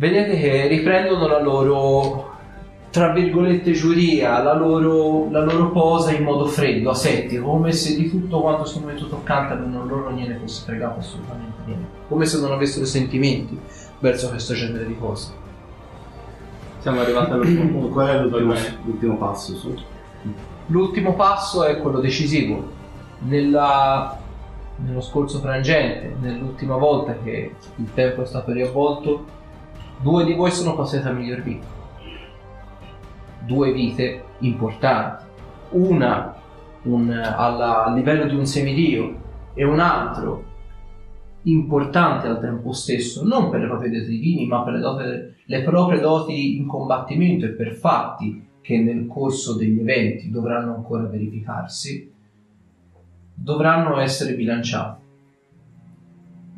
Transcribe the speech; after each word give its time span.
vedete 0.00 0.40
che 0.40 0.66
riprendono 0.66 1.26
la 1.26 1.42
loro 1.42 2.28
tra 2.88 3.12
virgolette 3.12 3.70
giuria, 3.72 4.42
la 4.42 4.54
loro, 4.54 5.30
la 5.30 5.44
loro 5.44 5.70
posa 5.70 6.10
in 6.10 6.24
modo 6.24 6.46
freddo, 6.46 6.90
asettico, 6.90 7.44
come 7.44 7.70
se 7.70 7.94
di 7.94 8.08
tutto 8.08 8.40
quanto 8.40 8.64
sul 8.64 8.80
momento 8.80 9.06
toccante 9.06 9.54
non 9.54 9.86
loro 9.86 10.08
non 10.08 10.18
gliene 10.18 10.38
fosse 10.38 10.64
fregato 10.64 10.98
assolutamente 10.98 11.58
niente, 11.66 11.86
come 12.08 12.24
se 12.24 12.40
non 12.40 12.50
avessero 12.50 12.86
sentimenti 12.86 13.60
verso 14.00 14.30
questo 14.30 14.54
genere 14.54 14.86
di 14.86 14.96
cose. 14.98 15.32
Siamo 16.78 17.00
arrivati 17.00 17.32
all'ultimo 17.32 17.68
punto. 17.78 17.88
Qual 17.90 18.08
è 18.08 18.18
l'ultimo, 18.18 18.54
l'ultimo 18.84 19.16
passo? 19.18 19.54
Su? 19.54 19.74
L'ultimo 20.66 21.14
passo 21.14 21.62
è 21.64 21.78
quello 21.78 22.00
decisivo. 22.00 22.68
Nella- 23.20 24.18
nello 24.76 25.02
scorso 25.02 25.40
frangente, 25.40 26.16
nell'ultima 26.20 26.76
volta 26.76 27.14
che 27.22 27.54
il 27.76 27.88
tempo 27.92 28.22
è 28.22 28.26
stato 28.26 28.50
riavvolto, 28.50 29.38
due 30.02 30.24
di 30.24 30.34
voi 30.34 30.50
sono 30.50 30.74
passati 30.74 31.06
a 31.06 31.12
miglior 31.12 31.42
vita. 31.42 31.66
Due 33.44 33.72
vite 33.72 34.24
importanti. 34.40 35.24
Una 35.70 36.34
un- 36.82 37.10
alla- 37.10 37.84
a 37.84 37.94
livello 37.94 38.26
di 38.26 38.34
un 38.34 38.46
semidio 38.46 39.14
e 39.54 39.64
un 39.64 39.80
altro 39.80 40.44
importante 41.42 42.26
al 42.26 42.40
tempo 42.40 42.72
stesso, 42.72 43.24
non 43.24 43.50
per 43.50 43.60
le 43.60 43.66
proprie 43.66 43.90
doti 43.90 44.08
divini, 44.08 44.46
ma 44.46 44.62
per 44.62 44.74
le, 44.74 44.80
doti- 44.80 45.34
le 45.44 45.62
proprie 45.62 46.00
doti 46.00 46.56
in 46.56 46.66
combattimento 46.66 47.46
e 47.46 47.50
per 47.50 47.74
fatti 47.74 48.46
che 48.60 48.78
nel 48.78 49.06
corso 49.06 49.56
degli 49.56 49.80
eventi 49.80 50.30
dovranno 50.30 50.74
ancora 50.74 51.04
verificarsi, 51.04 52.10
dovranno 53.34 53.98
essere 53.98 54.34
bilanciati. 54.34 54.98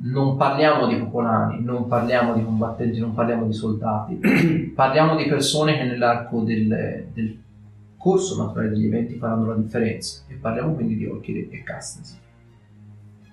Non 0.05 0.36
parliamo 0.36 0.89
di 0.89 0.97
popolani, 0.97 1.62
non 1.62 1.86
parliamo 1.86 2.34
di 2.34 2.42
combattenti, 2.42 2.98
non 2.98 3.14
parliamo 3.14 3.47
di 3.47 3.53
soldati, 3.53 4.19
parliamo 4.75 5.14
di 5.14 5.27
persone 5.27 5.77
che 5.77 5.84
nell'arco 5.84 6.41
del, 6.41 7.06
del 7.12 7.41
corso 7.97 8.36
naturale 8.42 8.70
degli 8.70 8.86
eventi 8.86 9.14
faranno 9.14 9.47
la 9.47 9.55
differenza 9.55 10.25
e 10.27 10.34
parliamo 10.34 10.75
quindi 10.75 10.97
di 10.97 11.06
Orchid 11.06 11.53
e 11.53 11.62
Castasi. 11.62 12.19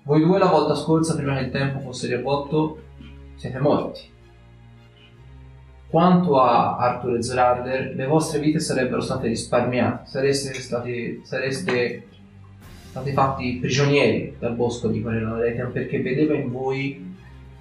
Voi 0.04 0.24
due 0.24 0.38
la 0.38 0.46
volta 0.46 0.76
scorsa, 0.76 1.16
prima 1.16 1.34
che 1.36 1.46
il 1.46 1.50
tempo 1.50 1.80
fosse 1.80 2.06
riavvolto, 2.06 2.82
siete 3.34 3.58
morti. 3.58 4.00
Quanto 5.88 6.40
a 6.40 6.76
Arthur 6.76 7.16
e 7.16 7.22
Zerander, 7.22 7.94
le 7.96 8.06
vostre 8.06 8.38
vite 8.38 8.60
sarebbero 8.60 9.00
state 9.00 9.26
risparmiate, 9.26 10.08
sareste 10.08 10.54
stati, 10.54 11.20
sareste 11.24 12.06
stati 12.90 13.12
fatti 13.12 13.58
prigionieri 13.60 14.34
dal 14.36 14.56
bosco 14.56 14.88
di 14.88 15.00
Corellaretian 15.00 15.70
perché 15.70 16.02
vedeva 16.02 16.34
in 16.34 16.50
voi 16.50 17.14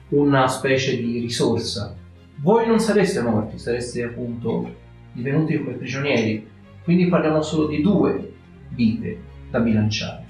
una 0.09 0.47
specie 0.47 0.97
di 0.97 1.19
risorsa. 1.19 1.95
Voi 2.38 2.66
non 2.66 2.80
sareste 2.80 3.21
morti, 3.21 3.59
sareste 3.59 4.02
appunto 4.03 4.73
divenuti 5.11 5.55
come 5.55 5.73
prigionieri, 5.73 6.47
quindi 6.83 7.05
parliamo 7.05 7.44
solo 7.44 7.67
di 7.67 7.80
due 7.80 8.33
vite 8.69 9.17
da 9.52 9.59
bilanciare. 9.59 10.25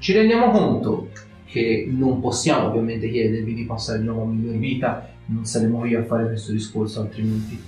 Ci 0.00 0.12
rendiamo 0.12 0.50
conto 0.50 1.08
che 1.46 1.88
non 1.90 2.20
possiamo 2.20 2.66
ovviamente 2.66 3.08
chiedervi 3.08 3.54
di 3.54 3.64
passare 3.64 4.00
di 4.00 4.04
nuovo 4.04 4.24
a 4.24 4.26
miglior 4.26 4.56
vita, 4.56 5.08
non 5.26 5.46
saremo 5.46 5.78
qui 5.78 5.94
a 5.94 6.04
fare 6.04 6.26
questo 6.26 6.52
discorso 6.52 7.00
altrimenti, 7.00 7.58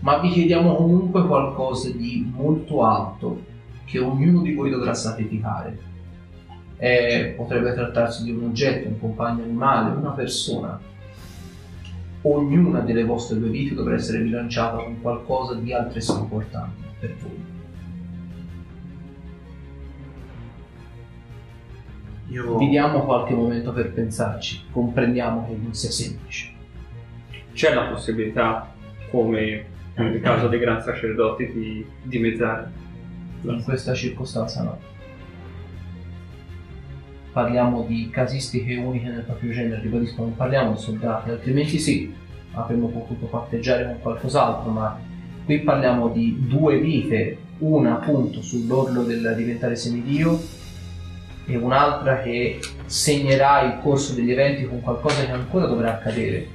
ma 0.00 0.18
vi 0.18 0.30
chiediamo 0.30 0.74
comunque 0.74 1.24
qualcosa 1.24 1.88
di 1.90 2.28
molto 2.34 2.82
alto 2.82 3.54
che 3.86 3.98
ognuno 4.00 4.42
di 4.42 4.52
voi 4.52 4.68
dovrà 4.68 4.92
sacrificare. 4.92 5.78
Eh, 6.76 7.32
potrebbe 7.36 7.72
trattarsi 7.72 8.24
di 8.24 8.32
un 8.32 8.44
oggetto, 8.44 8.88
un 8.88 9.00
compagno 9.00 9.44
animale, 9.44 9.96
una 9.96 10.10
persona. 10.10 10.78
Ognuna 12.22 12.80
delle 12.80 13.04
vostre 13.04 13.38
due 13.38 13.48
vite 13.48 13.74
dovrà 13.74 13.94
essere 13.94 14.18
bilanciata 14.18 14.82
con 14.82 15.00
qualcosa 15.00 15.54
di 15.54 15.72
altresì 15.72 16.12
importante 16.12 16.82
per 16.98 17.14
voi. 17.22 17.54
Io 22.28 22.56
Vi 22.56 22.68
diamo 22.68 23.04
qualche 23.04 23.34
momento 23.34 23.72
per 23.72 23.92
pensarci, 23.92 24.64
comprendiamo 24.72 25.46
che 25.46 25.56
non 25.62 25.72
sia 25.72 25.92
semplice. 25.92 26.50
C'è 27.52 27.72
la 27.72 27.84
possibilità, 27.84 28.74
come 29.10 29.64
nel 29.94 30.20
caso 30.20 30.48
dei 30.48 30.58
gran 30.58 30.82
sacerdoti, 30.82 31.52
di 31.52 31.86
dimezzare. 32.02 32.84
In 33.52 33.62
questa 33.62 33.94
circostanza 33.94 34.62
no. 34.62 34.78
Parliamo 37.32 37.84
di 37.86 38.08
casistiche 38.10 38.76
uniche 38.76 39.08
nel 39.08 39.22
proprio 39.22 39.52
genere, 39.52 39.82
ribadisco, 39.82 40.22
non 40.22 40.36
parliamo 40.36 40.72
di 40.72 40.78
soldati, 40.78 41.30
altrimenti 41.30 41.78
sì, 41.78 42.12
avremmo 42.52 42.88
potuto 42.88 43.26
patteggiare 43.26 43.84
con 43.84 44.00
qualcos'altro, 44.00 44.70
ma 44.70 44.98
qui 45.44 45.60
parliamo 45.60 46.08
di 46.08 46.46
due 46.48 46.78
vite, 46.78 47.38
una 47.58 48.00
appunto 48.00 48.42
sull'orlo 48.42 49.02
del 49.02 49.34
diventare 49.36 49.76
semidio 49.76 50.40
e 51.46 51.56
un'altra 51.56 52.22
che 52.22 52.58
segnerà 52.86 53.62
il 53.62 53.80
corso 53.80 54.14
degli 54.14 54.32
eventi 54.32 54.66
con 54.66 54.80
qualcosa 54.80 55.24
che 55.24 55.30
ancora 55.30 55.66
dovrà 55.66 55.94
accadere. 55.94 56.48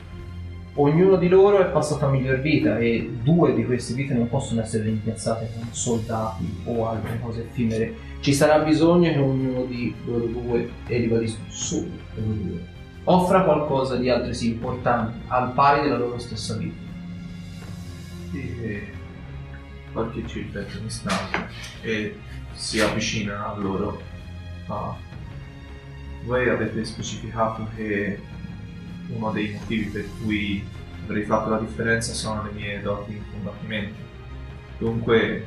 Ognuno 0.76 1.18
di 1.18 1.28
loro 1.28 1.60
è 1.60 1.70
passato 1.70 2.06
a 2.06 2.10
miglior 2.10 2.40
vita 2.40 2.78
e 2.78 3.18
due 3.22 3.54
di 3.54 3.66
queste 3.66 3.94
vite 3.94 4.14
non 4.14 4.30
possono 4.30 4.62
essere 4.62 4.84
rimpiazzate 4.84 5.50
con 5.54 5.68
soldati 5.72 6.62
o 6.64 6.88
altre 6.88 7.20
cose 7.20 7.42
effimere. 7.42 7.94
Ci 8.22 8.34
sarà 8.34 8.60
bisogno 8.60 9.12
che 9.12 9.20
ognuno 9.20 9.66
di 9.66 9.94
loro 10.06 10.26
due, 10.26 10.70
e 10.88 10.98
ribadisco 10.98 11.40
solo 11.50 11.90
loro 12.16 12.32
due, 12.32 12.66
offra 13.04 13.44
qualcosa 13.44 13.98
di 13.98 14.10
altresì 14.10 14.52
importante 14.52 15.20
al 15.28 15.52
pari 15.52 15.82
della 15.82 15.98
loro 15.98 16.18
stessa 16.20 16.56
vita. 16.56 16.80
E 18.34 18.94
qualche 19.92 20.26
cirpetto 20.26 20.78
mi 20.82 20.90
stanca 20.90 21.50
e 21.82 22.16
si 22.54 22.80
avvicina 22.80 23.48
a 23.48 23.58
loro. 23.58 24.02
Ma 24.68 24.96
voi 26.24 26.48
avete 26.48 26.86
specificato 26.86 27.68
che 27.76 28.20
uno 29.10 29.32
dei 29.32 29.52
motivi 29.54 29.86
per 29.86 30.06
cui 30.22 30.64
avrei 31.04 31.24
fatto 31.24 31.50
la 31.50 31.60
differenza 31.60 32.14
sono 32.14 32.44
le 32.44 32.52
mie 32.52 32.82
doti 32.82 33.12
in 33.14 33.24
combattimento. 33.32 34.00
Dunque, 34.78 35.46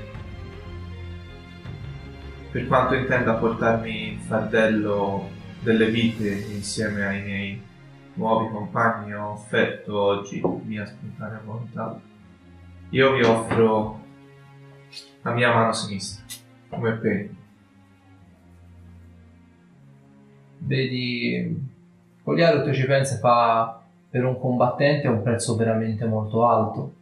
per 2.50 2.66
quanto 2.66 2.94
intenda 2.94 3.34
portarmi 3.34 4.12
il 4.12 4.18
fardello 4.18 5.30
delle 5.60 5.90
vite 5.90 6.28
insieme 6.28 7.06
ai 7.06 7.22
miei 7.22 7.62
nuovi 8.14 8.48
compagni 8.50 9.12
ho 9.12 9.30
offerto 9.30 10.00
oggi 10.00 10.40
mia 10.64 10.86
spontanea 10.86 11.40
volontà. 11.44 12.00
Io 12.90 13.12
vi 13.14 13.22
offro 13.22 14.02
la 15.22 15.32
mia 15.32 15.52
mano 15.52 15.72
sinistra 15.72 16.24
come 16.68 16.92
pegno. 16.92 17.42
Vedi, 20.58 21.72
Goliardo 22.24 22.64
te 22.64 22.72
ci 22.72 22.86
pensa 22.86 23.18
fa 23.18 23.80
per 24.08 24.24
un 24.24 24.38
combattente 24.38 25.06
è 25.06 25.10
un 25.10 25.22
prezzo 25.22 25.56
veramente 25.56 26.06
molto 26.06 26.46
alto. 26.46 26.94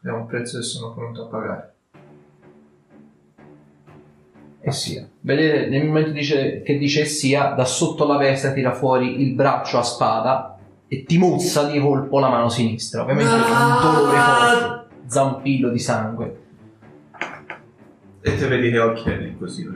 È 0.00 0.08
un 0.08 0.26
prezzo 0.26 0.58
che 0.58 0.62
sono 0.62 0.92
pronto 0.92 1.24
a 1.24 1.26
pagare. 1.26 1.72
E 4.60 4.70
sia. 4.70 5.08
Vedete, 5.20 5.68
nel 5.68 5.86
momento 5.86 6.10
dice- 6.10 6.62
che 6.62 6.78
dice 6.78 7.04
sia, 7.04 7.48
da 7.48 7.64
sotto 7.64 8.06
la 8.06 8.16
veste 8.16 8.52
tira 8.52 8.72
fuori 8.72 9.22
il 9.22 9.34
braccio 9.34 9.78
a 9.78 9.82
spada 9.82 10.56
e 10.86 11.04
ti 11.04 11.18
mozza 11.18 11.66
di 11.66 11.80
colpo 11.80 12.20
la 12.20 12.28
mano 12.28 12.48
sinistra. 12.48 13.02
Ovviamente 13.02 13.32
con 13.32 13.40
un 13.40 13.82
dolore 13.82 14.18
forte, 14.18 14.94
zampillo 15.06 15.70
di 15.70 15.78
sangue. 15.80 16.38
E 18.20 18.36
te 18.36 18.46
vedi 18.46 18.70
che 18.70 18.78
ho 18.78 18.90
occhiali 18.90 19.36
così. 19.36 19.66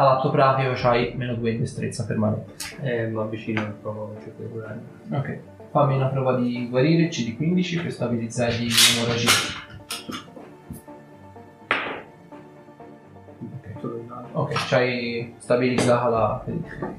All'atto 0.00 0.30
pratico 0.30 0.72
c'hai 0.76 1.12
meno 1.14 1.34
2 1.34 1.50
in 1.50 1.58
destrezza 1.58 2.06
permanente. 2.06 2.54
Eh, 2.80 3.08
mi 3.08 3.20
avvicino 3.20 3.60
e 3.60 3.66
provo 3.82 4.14
a 4.16 4.22
cercare 4.22 4.46
di 4.46 4.50
curare. 4.50 4.80
Ok. 5.10 5.38
Fammi 5.72 5.94
una 5.96 6.06
prova 6.06 6.36
di 6.36 6.68
guarire, 6.70 7.10
CD15 7.10 7.82
per 7.82 7.92
stabilizzare 7.92 8.56
di 8.56 8.68
emorragia. 8.96 9.30
Solo 13.78 13.96
il 13.96 14.06
lato. 14.08 14.28
Ok, 14.38 14.52
c'hai 14.68 15.34
stabilizzata 15.36 16.08
la 16.08 16.42
ferita. 16.46 16.92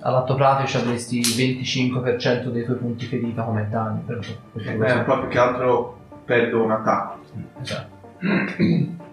All'atto 0.00 0.34
pratico 0.34 0.68
ci 0.68 0.76
avresti 0.76 1.18
il 1.18 1.28
25% 1.28 2.48
dei 2.48 2.64
tuoi 2.64 2.76
punti 2.76 3.06
ferita 3.06 3.44
come 3.44 3.66
danni. 3.70 4.00
Per, 4.00 4.18
per 4.52 4.66
Eh, 4.66 4.92
un 4.92 5.04
po' 5.06 5.20
più 5.20 5.28
che 5.28 5.38
altro 5.38 5.98
perdo 6.26 6.62
un 6.62 6.72
attacco. 6.72 7.20
Esatto. 7.62 8.00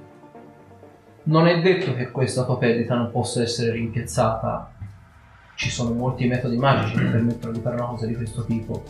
Non 1.29 1.45
è 1.45 1.61
detto 1.61 1.93
che 1.93 2.09
questa 2.09 2.43
tua 2.43 2.57
perdita 2.57 2.95
non 2.95 3.11
possa 3.11 3.43
essere 3.43 3.73
rimpiazzata. 3.73 4.71
Ci 5.53 5.69
sono 5.69 5.93
molti 5.93 6.25
metodi 6.25 6.57
magici 6.57 6.97
che 6.97 7.03
permettono 7.05 7.53
di 7.53 7.59
fare 7.59 7.75
una 7.75 7.85
cosa 7.85 8.07
di 8.07 8.15
questo 8.15 8.43
tipo. 8.45 8.81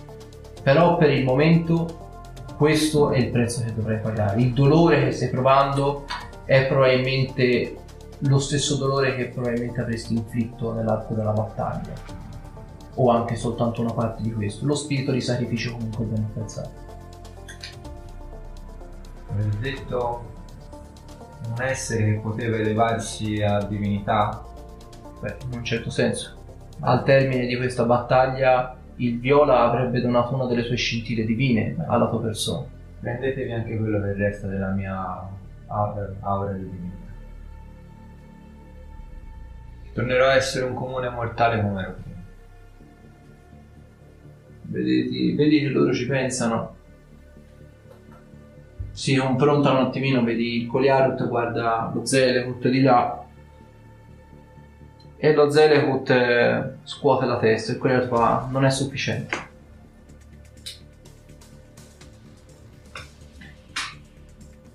Però 0.64 0.96
per 0.96 1.10
il 1.10 1.26
momento 1.26 2.08
questo 2.56 3.12
è 3.12 3.18
il 3.18 3.30
prezzo 3.30 3.62
che 3.66 3.74
dovrai 3.76 4.00
pagare. 4.00 4.40
Il 4.40 4.54
dolore 4.54 5.04
che 5.04 5.12
stai 5.12 5.30
provando 5.30 6.06
è 6.46 6.66
probabilmente 6.66 7.76
lo 8.20 8.40
stesso 8.40 8.78
dolore 8.78 9.18
che 9.18 9.26
probabilmente 9.26 9.82
avresti 9.82 10.14
inflitto 10.14 10.74
nell'arco 10.74 11.14
della 11.16 11.34
battaglia. 11.34 11.94
o 12.96 13.10
anche 13.12 13.36
soltanto 13.36 13.82
una 13.82 13.94
parte 13.94 14.22
di 14.22 14.32
questo. 14.32 14.66
Lo 14.66 14.76
spirito 14.76 15.12
di 15.12 15.20
sacrificio 15.20 15.74
comunque 15.74 16.06
viene 16.06 16.26
apprezzato. 16.26 16.70
Avete 19.30 19.58
detto 19.60 20.38
un 21.48 21.62
essere 21.62 22.06
che 22.06 22.20
poteva 22.20 22.58
elevarsi 22.58 23.42
a 23.42 23.64
divinità? 23.64 24.44
Beh, 25.22 25.36
in 25.52 25.58
un 25.58 25.64
certo 25.64 25.90
senso. 25.90 26.36
Al 26.82 27.04
termine 27.04 27.46
di 27.46 27.56
questa 27.58 27.84
battaglia 27.84 28.78
il 28.98 29.20
viola 29.20 29.62
avrebbe 29.62 30.02
donato 30.02 30.34
una 30.36 30.46
delle 30.46 30.64
sue 30.64 30.76
scintille 30.76 31.26
divine 31.26 31.76
alla 31.88 32.10
tua 32.10 32.22
persona. 32.22 32.66
Prendetevi 33.00 33.52
anche 33.52 33.78
quello 33.78 34.02
che 34.02 34.14
resta 34.14 34.48
della 34.48 34.72
mia 34.72 35.30
aura, 35.68 36.14
aura 36.22 36.52
di 36.52 36.64
divinità. 36.64 36.98
Tornerò 39.94 40.28
a 40.28 40.36
essere 40.36 40.66
un 40.66 40.74
comune 40.74 41.10
mortale 41.10 41.62
come 41.62 41.82
ero 41.82 41.96
prima. 42.02 42.18
Vedi, 44.64 45.34
vedi 45.36 45.60
che 45.62 45.70
loro 45.70 45.94
ci 45.94 46.06
pensano. 46.06 46.76
Si 49.00 49.16
confrontano 49.16 49.80
un 49.80 49.86
attimino, 49.86 50.26
vedi 50.26 50.64
il 50.64 50.68
Coliarut 50.68 51.26
guarda 51.26 51.90
lo 51.94 52.06
Zelekut 52.06 52.68
di 52.68 52.82
là 52.82 53.26
e 55.16 55.34
lo 55.34 55.50
Zelekut 55.50 56.10
eh, 56.10 56.74
scuote 56.84 57.26
la 57.26 57.40
testa 57.40 57.72
e 57.72 57.76
il 57.76 57.80
Coliarut 57.80 58.10
fa 58.10 58.50
non 58.52 58.66
è 58.66 58.70
sufficiente. 58.70 59.38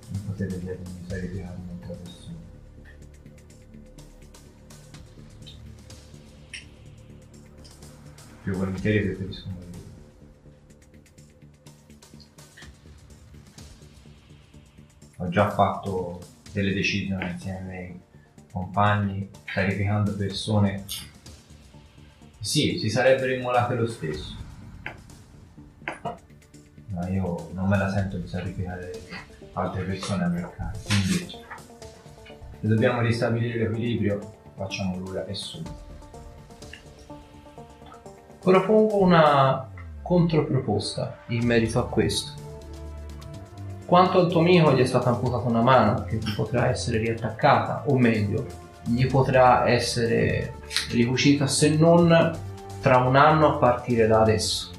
Non 0.09 0.25
potete 0.25 0.59
chiedermi 0.59 1.05
se 1.07 1.21
ritirare 1.21 1.57
un'altra 1.63 1.95
persona. 2.03 2.37
Più 8.43 8.55
volentieri 8.55 9.01
preferisco 9.01 9.49
morire. 9.49 9.54
Ho 15.25 15.29
già 15.31 15.49
fatto 15.49 16.21
delle 16.53 16.75
decisioni 16.75 17.31
insieme 17.31 17.59
ai 17.59 17.65
miei 17.65 18.01
compagni, 18.53 19.31
sacrificando 19.51 20.15
persone. 20.15 20.85
Sì, 22.39 22.79
si 22.79 22.91
sarebbero 22.91 23.33
immolate 23.33 23.75
lo 23.75 23.87
stesso. 23.87 24.37
Ma 26.89 27.09
io 27.09 27.49
non 27.55 27.69
me 27.69 27.79
la 27.79 27.91
sento 27.91 28.19
di 28.19 28.29
sacrificare 28.29 28.93
altre 29.55 29.85
persone 29.85 30.25
a 30.25 30.29
mio 30.29 30.53
carico. 30.55 30.93
Invece, 30.93 31.45
se 32.61 32.69
dobbiamo 32.69 33.01
ristabilire 33.01 33.61
l'equilibrio, 33.61 34.35
facciamolo 34.55 35.09
ora 35.09 35.25
e 35.25 35.35
subito. 35.35 35.83
Propongo 38.41 39.03
una 39.03 39.71
controproposta 40.03 41.21
in 41.29 41.47
merito 41.47 41.79
a 41.79 41.89
questo. 41.89 42.44
Quanto 43.95 44.19
al 44.19 44.27
tuo 44.27 44.41
amico 44.41 44.73
gli 44.73 44.81
è 44.81 44.87
stata 44.87 45.11
amputata 45.11 45.47
una 45.47 45.63
mano 45.63 46.03
che 46.03 46.17
gli 46.17 46.35
potrà 46.35 46.69
essere 46.69 46.99
riattaccata, 46.99 47.85
o 47.87 47.97
meglio, 47.97 48.45
gli 48.83 49.07
potrà 49.07 49.69
essere 49.69 50.55
ricucita 50.91 51.47
se 51.47 51.77
non 51.77 52.33
tra 52.81 52.97
un 52.97 53.15
anno 53.15 53.55
a 53.55 53.57
partire 53.59 54.09
da 54.09 54.23
adesso. 54.23 54.71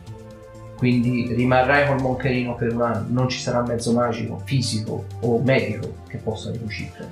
Quindi 0.75 1.33
rimarrai 1.33 1.87
col 1.87 2.01
moncherino 2.01 2.55
per 2.55 2.73
un 2.73 2.81
anno, 2.81 3.05
non 3.07 3.29
ci 3.29 3.39
sarà 3.39 3.61
mezzo 3.61 3.93
magico, 3.93 4.41
fisico 4.43 5.05
o 5.21 5.39
medico 5.39 5.93
che 6.09 6.17
possa 6.17 6.51
ricucirlo. 6.51 7.05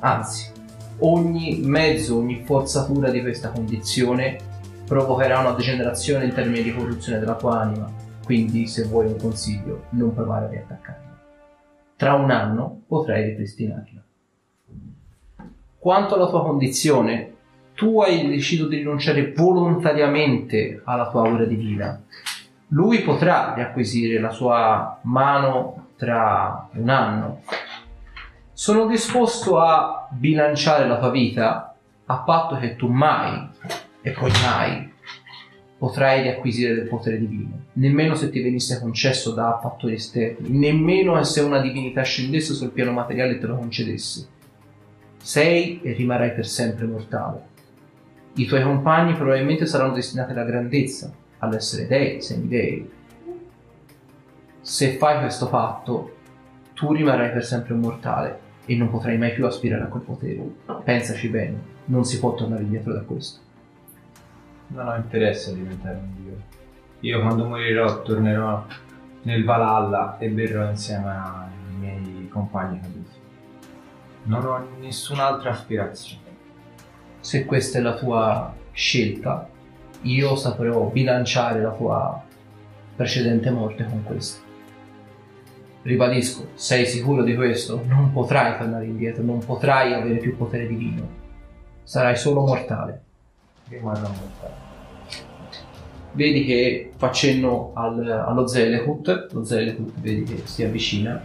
Anzi, 0.00 0.50
ogni 0.98 1.62
mezzo, 1.64 2.18
ogni 2.18 2.42
forzatura 2.44 3.08
di 3.08 3.22
questa 3.22 3.48
condizione 3.48 4.36
provocherà 4.86 5.38
una 5.38 5.52
degenerazione 5.52 6.26
in 6.26 6.34
termini 6.34 6.62
di 6.62 6.74
corruzione 6.74 7.18
della 7.18 7.36
tua 7.36 7.62
anima. 7.62 7.90
Quindi, 8.22 8.66
se 8.66 8.84
vuoi 8.84 9.06
un 9.06 9.16
consiglio, 9.16 9.84
non 9.92 10.12
provare 10.12 10.44
a 10.44 10.48
riattaccarla. 10.50 11.03
Tra 11.96 12.14
un 12.14 12.30
anno 12.30 12.82
potrai 12.86 13.24
ripristinarla. 13.24 14.02
Quanto 15.78 16.14
alla 16.14 16.28
tua 16.28 16.42
condizione, 16.42 17.32
tu 17.74 18.00
hai 18.00 18.28
deciso 18.28 18.66
di 18.66 18.76
rinunciare 18.76 19.32
volontariamente 19.32 20.80
alla 20.84 21.10
tua 21.10 21.26
aura 21.26 21.44
divina. 21.44 22.00
Lui 22.68 23.02
potrà 23.02 23.52
riacquisire 23.54 24.18
la 24.20 24.30
sua 24.30 24.98
mano 25.02 25.88
tra 25.96 26.68
un 26.72 26.88
anno. 26.88 27.42
Sono 28.52 28.86
disposto 28.86 29.60
a 29.60 30.08
bilanciare 30.10 30.86
la 30.86 30.98
tua 30.98 31.10
vita 31.10 31.74
a 32.06 32.16
patto 32.18 32.56
che 32.56 32.76
tu 32.76 32.88
mai 32.88 33.48
e 34.00 34.10
poi 34.12 34.30
mai 34.44 34.92
potrai 35.76 36.22
riacquisire 36.22 36.74
del 36.74 36.88
potere 36.88 37.18
divino, 37.18 37.63
nemmeno 37.74 38.14
se 38.14 38.30
ti 38.30 38.40
venisse 38.40 38.80
concesso 38.80 39.32
da 39.32 39.58
fattori 39.60 39.94
esterni, 39.94 40.56
nemmeno 40.58 41.22
se 41.24 41.40
una 41.40 41.60
divinità 41.60 42.02
scendesse 42.02 42.52
sul 42.54 42.70
piano 42.70 42.92
materiale 42.92 43.34
e 43.34 43.38
te 43.38 43.46
lo 43.46 43.56
concedesse. 43.56 44.28
Sei 45.20 45.80
e 45.82 45.92
rimarrai 45.92 46.34
per 46.34 46.46
sempre 46.46 46.86
mortale. 46.86 47.52
I 48.34 48.46
tuoi 48.46 48.62
compagni 48.62 49.14
probabilmente 49.14 49.66
saranno 49.66 49.94
destinati 49.94 50.32
alla 50.32 50.44
grandezza, 50.44 51.12
all'essere 51.38 51.86
dei, 51.86 52.20
semidei. 52.20 52.90
Se 54.60 54.96
fai 54.96 55.20
questo 55.20 55.46
fatto, 55.46 56.16
tu 56.74 56.92
rimarrai 56.92 57.30
per 57.30 57.44
sempre 57.44 57.74
un 57.74 57.80
mortale 57.80 58.40
e 58.66 58.74
non 58.76 58.90
potrai 58.90 59.18
mai 59.18 59.32
più 59.32 59.46
aspirare 59.46 59.84
a 59.84 59.86
quel 59.86 60.02
potere. 60.02 60.42
Pensaci 60.82 61.28
bene, 61.28 61.58
non 61.86 62.04
si 62.04 62.18
può 62.18 62.34
tornare 62.34 62.62
indietro 62.62 62.92
da 62.92 63.02
questo. 63.02 63.40
Non 64.68 64.88
ho 64.88 64.96
interesse 64.96 65.50
a 65.50 65.54
diventare 65.54 65.96
un 65.96 66.22
dio. 66.22 66.63
Io 67.04 67.20
quando 67.20 67.44
morirò 67.44 68.00
tornerò 68.00 68.64
nel 69.24 69.44
Valhalla 69.44 70.16
e 70.16 70.28
berrò 70.30 70.70
insieme 70.70 71.10
ai 71.10 71.76
miei 71.78 72.28
compagni 72.30 72.80
caduti. 72.80 73.18
Non 74.22 74.46
ho 74.46 74.66
nessun'altra 74.80 75.50
aspirazione. 75.50 76.22
Se 77.20 77.44
questa 77.44 77.78
è 77.78 77.82
la 77.82 77.94
tua 77.94 78.54
scelta, 78.72 79.46
io 80.00 80.34
saprò 80.34 80.86
bilanciare 80.86 81.60
la 81.60 81.72
tua 81.72 82.24
precedente 82.96 83.50
morte 83.50 83.84
con 83.84 84.02
questa. 84.02 84.42
Ribadisco, 85.82 86.52
sei 86.54 86.86
sicuro 86.86 87.22
di 87.22 87.34
questo? 87.34 87.82
Non 87.86 88.12
potrai 88.12 88.56
tornare 88.56 88.86
indietro, 88.86 89.22
non 89.22 89.44
potrai 89.44 89.92
avere 89.92 90.16
più 90.16 90.38
potere 90.38 90.66
divino. 90.66 91.06
Sarai 91.82 92.16
solo 92.16 92.46
mortale. 92.46 93.02
Rimarrò 93.68 94.08
mortale. 94.08 94.73
Vedi 96.14 96.44
che 96.44 96.92
fa 96.96 97.10
cenno 97.10 97.72
al- 97.74 98.08
allo 98.08 98.46
Zelekut, 98.46 99.28
lo 99.32 99.44
Zelekut 99.44 100.00
vedi 100.00 100.22
che 100.22 100.42
si 100.44 100.62
avvicina 100.62 101.20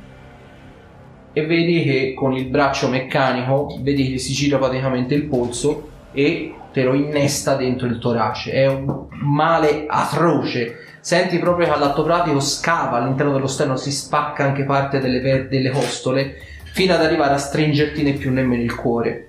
e 1.31 1.45
vedi 1.45 1.83
che 1.83 2.13
con 2.15 2.33
il 2.33 2.47
braccio 2.47 2.89
meccanico 2.89 3.77
vedi 3.81 4.11
che 4.11 4.17
si 4.17 4.33
gira 4.33 4.57
praticamente 4.57 5.13
il 5.13 5.25
polso 5.25 5.89
e 6.11 6.53
te 6.73 6.83
lo 6.83 6.93
innesta 6.93 7.55
dentro 7.55 7.87
il 7.87 7.99
torace. 7.99 8.51
È 8.51 8.67
un 8.67 9.05
male 9.21 9.85
atroce. 9.87 10.75
Senti 11.01 11.37
proprio 11.37 11.67
che 11.67 11.73
all'atto 11.73 12.03
pratico 12.03 12.39
scava 12.39 12.97
all'interno 12.97 13.31
dello 13.31 13.47
sterno, 13.47 13.75
si 13.75 13.91
spacca 13.91 14.43
anche 14.43 14.63
parte 14.63 14.99
delle, 14.99 15.47
delle 15.47 15.69
costole 15.69 16.35
fino 16.73 16.93
ad 16.93 17.03
arrivare 17.03 17.33
a 17.33 17.37
stringerti 17.37 18.03
né 18.03 18.13
più 18.13 18.31
nemmeno 18.31 18.63
il 18.63 18.75
cuore. 18.75 19.28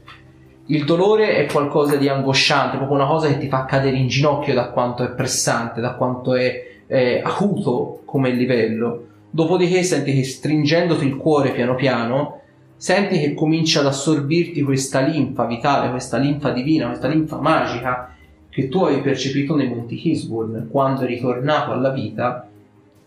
Il 0.70 0.84
dolore 0.84 1.34
è 1.34 1.50
qualcosa 1.50 1.96
di 1.96 2.08
angosciante, 2.08 2.76
proprio 2.76 2.96
una 2.96 3.08
cosa 3.08 3.26
che 3.26 3.38
ti 3.38 3.48
fa 3.48 3.64
cadere 3.64 3.96
in 3.96 4.06
ginocchio 4.06 4.54
da 4.54 4.70
quanto 4.70 5.02
è 5.02 5.10
pressante, 5.10 5.80
da 5.80 5.94
quanto 5.94 6.36
è 6.36 6.64
eh, 6.86 7.20
acuto 7.24 8.02
come 8.04 8.30
livello. 8.30 9.06
Dopodiché 9.30 9.82
senti 9.82 10.14
che 10.14 10.22
stringendoti 10.22 11.04
il 11.04 11.16
cuore 11.16 11.50
piano 11.50 11.74
piano, 11.74 12.42
senti 12.76 13.18
che 13.18 13.34
comincia 13.34 13.80
ad 13.80 13.86
assorbirti 13.86 14.62
questa 14.62 15.00
linfa 15.00 15.44
vitale, 15.44 15.90
questa 15.90 16.18
linfa 16.18 16.52
divina, 16.52 16.86
questa 16.86 17.08
linfa 17.08 17.40
magica 17.40 18.14
che 18.48 18.68
tu 18.68 18.84
avevi 18.84 19.00
percepito 19.00 19.56
nei 19.56 19.68
Monti 19.68 20.08
Hisburn 20.08 20.68
quando 20.70 21.02
eri 21.02 21.18
tornato 21.18 21.72
alla 21.72 21.90
vita 21.90 22.48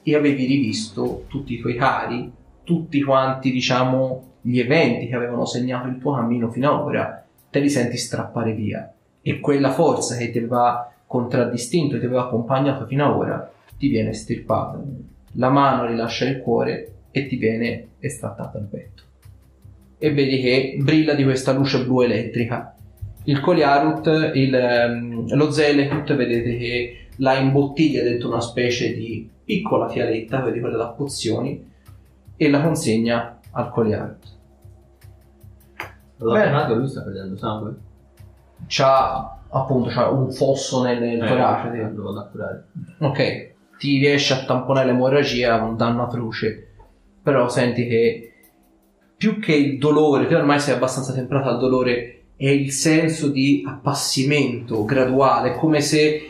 e 0.03 0.15
avevi 0.15 0.45
rivisto 0.47 1.23
tutti 1.29 1.53
i 1.53 1.61
tuoi 1.61 1.75
cari, 1.75 2.29
tutti 2.65 3.01
quanti, 3.01 3.51
diciamo, 3.51 4.31
gli 4.41 4.59
eventi 4.59 5.07
che 5.07 5.15
avevano 5.15 5.45
segnato 5.45 5.87
il 5.87 5.97
tuo 5.97 6.13
cammino 6.13 6.51
fino 6.51 6.69
ad 6.69 6.81
ora 6.81 7.22
te 7.53 7.59
li 7.59 7.69
senti 7.69 7.97
strappare 7.97 8.53
via 8.53 8.91
e 9.21 9.39
quella 9.39 9.69
forza 9.69 10.17
che 10.17 10.31
ti 10.31 10.39
aveva 10.39 10.91
contraddistinto 11.05 11.95
e 11.95 11.99
ti 11.99 12.05
aveva 12.05 12.23
accompagnato 12.23 12.87
fino 12.87 13.05
ad 13.05 13.15
ora 13.15 13.51
ti 13.77 13.89
viene 13.89 14.09
estirpata. 14.09 14.81
La 15.33 15.49
mano 15.49 15.85
rilascia 15.85 16.25
il 16.25 16.39
cuore 16.39 16.93
e 17.11 17.27
ti 17.27 17.35
viene 17.35 17.89
estrattata 17.99 18.57
il 18.57 18.65
petto. 18.65 19.03
E 19.99 20.11
vedi 20.11 20.41
che 20.41 20.77
brilla 20.79 21.13
di 21.13 21.23
questa 21.23 21.53
luce 21.53 21.83
blu 21.83 22.01
elettrica. 22.01 22.75
Il 23.25 23.39
Coliarut, 23.39 24.31
il, 24.33 24.55
ehm, 24.55 25.35
lo 25.35 25.51
Zelekut, 25.51 26.15
vedete 26.15 26.57
che 26.57 26.97
la 27.17 27.37
imbottiglia 27.37 28.01
dentro 28.01 28.29
una 28.29 28.41
specie 28.41 28.95
di 28.95 29.29
piccola 29.45 29.87
fialetta, 29.89 30.41
vedi 30.41 30.59
quella 30.59 30.77
da 30.77 30.87
pozioni, 30.87 31.69
e 32.35 32.49
la 32.49 32.61
consegna 32.61 33.39
al 33.51 33.69
Coliarut. 33.69 34.41
L'ho 36.23 36.31
Beh. 36.33 36.39
appena 36.41 36.73
lui 36.73 36.87
sta 36.87 37.01
perdendo 37.01 37.37
sangue. 37.37 37.75
c'ha 38.67 39.37
appunto 39.49 39.89
c'è 39.89 40.05
un 40.07 40.31
fosso 40.31 40.81
nel, 40.83 40.99
nel 40.99 41.21
Eh, 41.21 41.27
torace. 41.27 41.71
sì. 41.71 41.95
lo 41.95 42.03
vado 42.03 42.19
a 42.19 42.23
curare. 42.29 42.65
Ok, 42.99 43.51
ti 43.77 43.97
riesce 43.99 44.33
a 44.33 44.45
tamponare 44.45 44.87
l'emorragia, 44.87 45.61
un 45.61 45.75
danno 45.75 46.03
atroce, 46.03 46.69
però 47.21 47.47
senti 47.49 47.87
che 47.87 48.33
più 49.17 49.39
che 49.39 49.53
il 49.53 49.77
dolore, 49.77 50.27
te 50.27 50.35
ormai 50.35 50.59
sei 50.59 50.75
abbastanza 50.75 51.13
temprato 51.13 51.49
al 51.49 51.59
dolore, 51.59 52.23
è 52.35 52.49
il 52.49 52.71
senso 52.71 53.27
di 53.29 53.63
appassimento 53.65 54.83
graduale, 54.85 55.53
come 55.53 55.79
se 55.81 56.29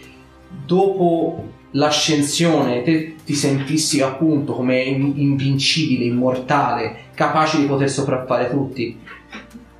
dopo 0.65 1.51
l'ascensione 1.71 2.83
te 2.83 3.15
ti 3.25 3.33
sentissi 3.33 4.01
appunto 4.01 4.53
come 4.53 4.81
in- 4.81 5.13
invincibile, 5.15 6.05
immortale, 6.05 6.95
capace 7.15 7.57
di 7.59 7.65
poter 7.65 7.89
sopraffare 7.89 8.49
tutti. 8.49 8.99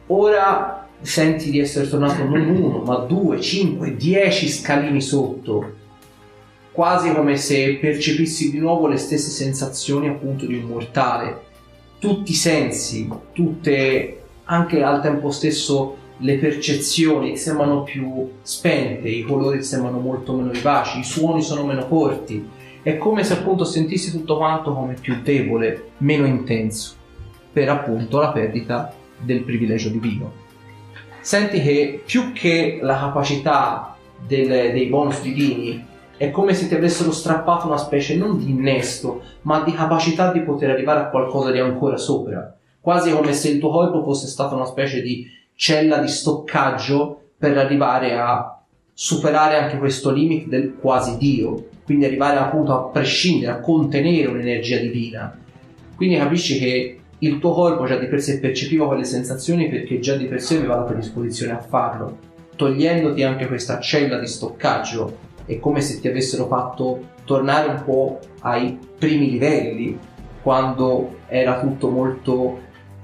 Ora 0.07 0.87
senti 1.01 1.49
di 1.49 1.59
essere 1.59 1.87
tornato 1.87 2.23
non 2.23 2.49
uno, 2.49 2.79
ma 2.79 2.97
due, 2.97 3.39
cinque, 3.39 3.95
dieci 3.95 4.49
scalini 4.49 5.01
sotto 5.01 5.81
quasi 6.73 7.13
come 7.13 7.37
se 7.37 7.77
percepissi 7.79 8.49
di 8.49 8.57
nuovo 8.57 8.87
le 8.87 8.97
stesse 8.97 9.29
sensazioni 9.29 10.09
appunto 10.09 10.45
di 10.45 10.55
un 10.55 10.63
mortale. 10.63 11.41
Tutti 11.99 12.31
i 12.31 12.35
sensi, 12.35 13.07
tutte 13.31 14.21
anche 14.45 14.83
al 14.83 15.01
tempo 15.01 15.29
stesso 15.29 15.97
le 16.17 16.37
percezioni 16.37 17.37
sembrano 17.37 17.83
più 17.83 18.29
spente, 18.41 19.07
i 19.07 19.21
colori 19.21 19.63
sembrano 19.63 19.99
molto 19.99 20.33
meno 20.33 20.49
vivaci, 20.49 20.99
i 20.99 21.03
suoni 21.03 21.41
sono 21.41 21.63
meno 21.63 21.85
forti. 21.85 22.49
È 22.81 22.97
come 22.97 23.23
se 23.23 23.33
appunto 23.33 23.63
sentissi 23.63 24.11
tutto 24.11 24.35
quanto 24.35 24.73
come 24.73 24.95
più 24.99 25.21
debole, 25.21 25.91
meno 25.97 26.25
intenso, 26.25 26.95
per 27.53 27.69
appunto 27.69 28.19
la 28.19 28.31
perdita 28.31 28.93
del 29.23 29.43
privilegio 29.43 29.89
divino. 29.89 30.31
Senti 31.21 31.61
che 31.61 32.01
più 32.05 32.33
che 32.33 32.79
la 32.81 32.99
capacità 32.99 33.95
del- 34.25 34.71
dei 34.73 34.87
bonus 34.87 35.21
divini 35.21 35.85
è 36.17 36.31
come 36.31 36.53
se 36.53 36.67
ti 36.67 36.75
avessero 36.75 37.11
strappato 37.11 37.67
una 37.67 37.77
specie 37.77 38.15
non 38.15 38.37
di 38.37 38.49
innesto, 38.49 39.21
ma 39.41 39.63
di 39.63 39.73
capacità 39.73 40.31
di 40.31 40.41
poter 40.41 40.69
arrivare 40.69 40.99
a 40.99 41.09
qualcosa 41.09 41.51
di 41.51 41.59
ancora 41.59 41.97
sopra. 41.97 42.55
Quasi 42.79 43.11
come 43.11 43.33
se 43.33 43.49
il 43.49 43.59
tuo 43.59 43.71
corpo 43.71 44.03
fosse 44.03 44.27
stata 44.27 44.55
una 44.55 44.65
specie 44.65 45.01
di 45.01 45.25
cella 45.55 45.97
di 45.97 46.07
stoccaggio 46.07 47.21
per 47.37 47.57
arrivare 47.57 48.17
a 48.17 48.61
superare 48.93 49.57
anche 49.57 49.77
questo 49.77 50.11
limite 50.11 50.49
del 50.49 50.75
quasi 50.79 51.17
Dio. 51.17 51.69
Quindi 51.83 52.05
arrivare 52.05 52.37
appunto 52.37 52.73
a 52.73 52.83
prescindere, 52.83 53.51
a 53.51 53.59
contenere 53.59 54.27
un'energia 54.27 54.77
divina. 54.77 55.37
Quindi 55.95 56.17
capisci 56.17 56.57
che 56.59 56.99
il 57.25 57.39
tuo 57.39 57.53
corpo 57.53 57.85
già 57.85 57.95
di 57.97 58.07
per 58.07 58.21
sé 58.21 58.39
percepiva 58.39 58.85
quelle 58.85 59.05
sensazioni 59.05 59.69
perché 59.69 59.99
già 59.99 60.15
di 60.15 60.25
per 60.25 60.41
sé 60.41 60.57
aveva 60.57 60.75
la 60.75 60.83
predisposizione 60.83 61.53
a 61.53 61.59
farlo. 61.59 62.17
Togliendoti 62.55 63.23
anche 63.23 63.47
questa 63.47 63.79
cella 63.79 64.19
di 64.19 64.27
stoccaggio 64.27 65.17
è 65.45 65.57
come 65.59 65.81
se 65.81 65.99
ti 65.99 66.07
avessero 66.09 66.47
fatto 66.47 67.11
tornare 67.23 67.69
un 67.69 67.83
po' 67.85 68.19
ai 68.41 68.77
primi 68.97 69.31
livelli, 69.31 69.97
quando 70.41 71.19
era 71.27 71.61
tutto 71.61 71.89
molto 71.89 72.59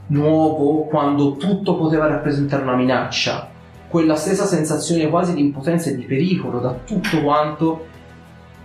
nuovo, 0.08 0.84
quando 0.84 1.38
tutto 1.38 1.78
poteva 1.78 2.08
rappresentare 2.08 2.64
una 2.64 2.76
minaccia. 2.76 3.50
Quella 3.88 4.16
stessa 4.16 4.46
sensazione 4.46 5.10
quasi 5.10 5.34
di 5.34 5.42
impotenza 5.42 5.90
e 5.90 5.96
di 5.96 6.04
pericolo 6.04 6.60
da 6.60 6.78
tutto 6.84 7.22
quanto, 7.22 7.86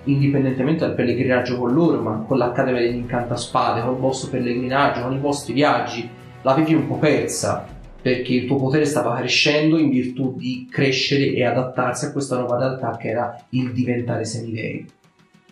indipendentemente 0.04 0.86
dal 0.86 0.94
pellegrinaggio 0.94 1.56
con 1.58 1.72
loro, 1.72 2.00
ma 2.00 2.24
con 2.26 2.38
l'Accademia 2.38 2.80
degli 2.80 2.96
Incantaspade, 2.96 3.82
col 3.82 3.96
vostro 3.96 4.30
pellegrinaggio, 4.30 5.02
con 5.02 5.14
i 5.14 5.18
vostri 5.18 5.52
viaggi, 5.52 6.08
l'avevi 6.42 6.74
un 6.74 6.86
po' 6.86 6.98
persa 6.98 7.66
perché 8.00 8.34
il 8.34 8.46
tuo 8.46 8.56
potere 8.56 8.84
stava 8.84 9.16
crescendo 9.16 9.78
in 9.78 9.88
virtù 9.88 10.36
di 10.36 10.68
crescere 10.70 11.32
e 11.32 11.42
adattarsi 11.42 12.04
a 12.04 12.12
questa 12.12 12.36
nuova 12.36 12.58
realtà 12.58 12.96
che 12.98 13.08
era 13.08 13.34
il 13.50 13.72
diventare 13.72 14.26
semidei. 14.26 14.86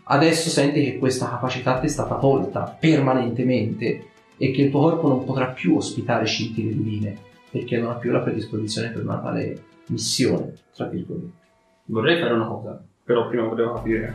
Adesso 0.05 0.51
senti 0.51 0.85
che 0.85 0.99
questa 0.99 1.31
capacità 1.31 1.79
ti 1.79 1.87
è 1.87 1.89
stata 1.89 2.19
tolta 2.19 2.77
permanentemente 2.79 4.07
e 4.37 4.51
che 4.51 4.63
il 4.63 4.71
tuo 4.71 4.81
corpo 4.81 5.09
non 5.09 5.25
potrà 5.25 5.47
più 5.47 5.77
ospitare 5.77 6.27
scintille 6.27 6.75
divine 6.75 7.17
perché 7.51 7.79
non 7.79 7.91
ha 7.91 7.95
più 7.95 8.11
la 8.11 8.21
predisposizione 8.21 8.91
per 8.91 9.03
una 9.03 9.19
tale 9.19 9.63
missione, 9.87 10.53
tra 10.75 10.87
virgolette. 10.87 11.41
Vorrei 11.87 12.21
fare 12.21 12.35
una 12.35 12.47
cosa, 12.47 12.83
però 13.05 13.29
prima 13.29 13.45
volevo 13.47 13.75
capire. 13.75 14.15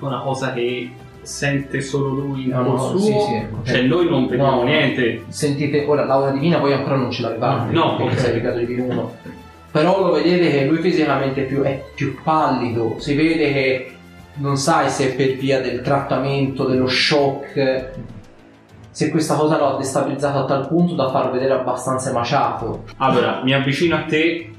Una 0.00 0.20
cosa 0.20 0.52
che 0.52 0.90
sente 1.22 1.80
solo 1.80 2.08
lui 2.08 2.44
in 2.44 2.50
No, 2.50 2.76
suo, 2.78 2.98
sì, 2.98 3.12
sì, 3.12 3.46
cioè 3.64 3.82
noi 3.82 4.08
non 4.08 4.26
vediamo 4.26 4.56
No, 4.56 4.62
niente. 4.64 5.24
Sentite, 5.28 5.84
ora 5.86 6.04
l'aura 6.04 6.30
divina 6.30 6.58
voi 6.58 6.72
ancora 6.72 6.96
non 6.96 7.10
ce 7.10 7.22
l'avevate, 7.22 7.72
No, 7.72 7.96
perché 7.96 8.12
ok. 8.12 8.18
sei 8.18 8.40
di 8.40 8.66
divino 8.66 8.84
1. 8.84 9.16
Però 9.72 10.06
lo 10.06 10.12
vedete 10.12 10.50
che 10.50 10.66
lui 10.66 10.78
fisicamente 10.78 11.42
è 11.42 11.46
più, 11.46 11.62
è 11.62 11.82
più 11.94 12.16
pallido, 12.22 12.96
si 12.98 13.14
vede 13.14 13.52
che 13.52 13.92
non 14.34 14.56
sai 14.56 14.88
se 14.88 15.12
è 15.12 15.16
per 15.16 15.36
via 15.36 15.60
del 15.60 15.80
trattamento, 15.80 16.64
dello 16.64 16.86
shock, 16.86 17.90
se 18.90 19.10
questa 19.10 19.34
cosa 19.34 19.58
lo 19.58 19.74
ha 19.74 19.76
destabilizzato 19.76 20.38
a 20.38 20.44
tal 20.44 20.68
punto 20.68 20.94
da 20.94 21.10
farlo 21.10 21.32
vedere 21.32 21.54
abbastanza 21.54 22.10
emaciato. 22.10 22.84
Allora, 22.98 23.42
mi 23.42 23.52
avvicino 23.52 23.96
a 23.96 24.02
te 24.02 24.50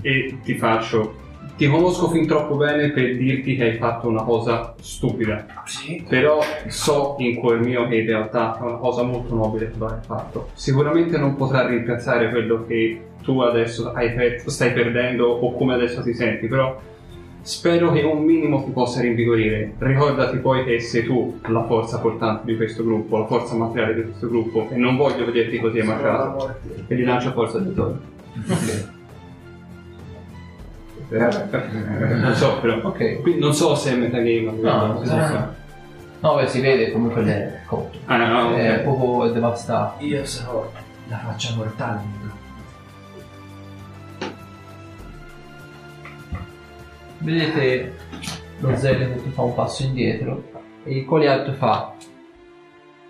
e 0.00 0.38
ti 0.42 0.54
faccio. 0.56 1.22
Ti 1.56 1.68
conosco 1.68 2.08
fin 2.08 2.26
troppo 2.26 2.56
bene 2.56 2.90
per 2.90 3.16
dirti 3.16 3.54
che 3.54 3.62
hai 3.62 3.76
fatto 3.76 4.08
una 4.08 4.24
cosa 4.24 4.74
stupida. 4.80 5.46
Sì. 5.66 6.04
Però 6.08 6.40
so 6.66 7.14
in 7.18 7.36
cuor 7.36 7.60
mio 7.60 7.86
che 7.86 7.98
in 7.98 8.06
realtà 8.06 8.58
è 8.58 8.62
una 8.62 8.74
cosa 8.74 9.04
molto 9.04 9.36
nobile 9.36 9.70
che 9.70 9.84
hai 9.84 10.00
fatto. 10.04 10.48
Sicuramente 10.54 11.16
non 11.16 11.36
potrà 11.36 11.64
rimpiazzare 11.64 12.30
quello 12.30 12.64
che 12.66 13.00
tu 13.22 13.38
adesso 13.40 13.92
hai 13.92 14.12
per- 14.12 14.42
stai 14.46 14.72
perdendo 14.72 15.28
o 15.28 15.52
come 15.54 15.74
adesso 15.74 16.02
ti 16.02 16.12
senti, 16.12 16.48
però 16.48 16.76
spero 17.40 17.92
che 17.92 18.02
un 18.02 18.24
minimo 18.24 18.64
ti 18.64 18.72
possa 18.72 19.00
rinvigorire. 19.00 19.74
Ricordati 19.78 20.38
poi 20.38 20.64
che 20.64 20.80
sei 20.80 21.04
tu 21.04 21.38
la 21.46 21.64
forza 21.66 22.00
portante 22.00 22.46
di 22.46 22.56
questo 22.56 22.82
gruppo, 22.82 23.16
la 23.16 23.26
forza 23.26 23.54
materiale 23.54 23.94
di 23.94 24.02
questo 24.02 24.28
gruppo 24.28 24.68
e 24.70 24.76
non 24.76 24.96
voglio 24.96 25.24
vederti 25.24 25.60
così 25.60 25.78
emaciato. 25.78 26.56
E 26.88 26.96
ti 26.96 27.02
lancio 27.04 27.30
forza 27.30 27.60
di 27.60 27.72
torno. 27.72 28.00
Non 31.18 32.34
so 32.34 32.58
però. 32.60 32.80
Ok. 32.82 33.20
Qui 33.22 33.38
non 33.38 33.52
so 33.54 33.74
se 33.74 33.92
è 33.92 33.96
metagame 33.96 34.46
o 34.48 34.52
No, 34.60 34.94
cosa 34.94 35.16
no. 35.16 35.22
fa. 35.26 35.54
No, 36.20 36.34
beh, 36.36 36.46
si 36.46 36.60
vede 36.60 36.90
comunque 36.90 37.22
le 37.22 37.60
cose. 37.66 37.90
Ah, 38.06 38.16
no, 38.16 38.26
no, 38.50 38.56
È 38.56 38.76
ok. 38.76 38.80
proprio 38.82 39.30
devastato. 39.32 40.02
Io 40.04 40.24
sarò 40.24 40.70
la 41.08 41.18
faccia 41.18 41.54
mortale. 41.54 42.00
Vedete 47.18 47.94
lo 48.58 48.76
Zelig 48.76 49.22
che 49.22 49.30
fa 49.30 49.42
un 49.42 49.54
passo 49.54 49.82
indietro 49.84 50.44
e 50.84 50.98
il 50.98 51.04
Colialto 51.04 51.52
fa 51.52 51.92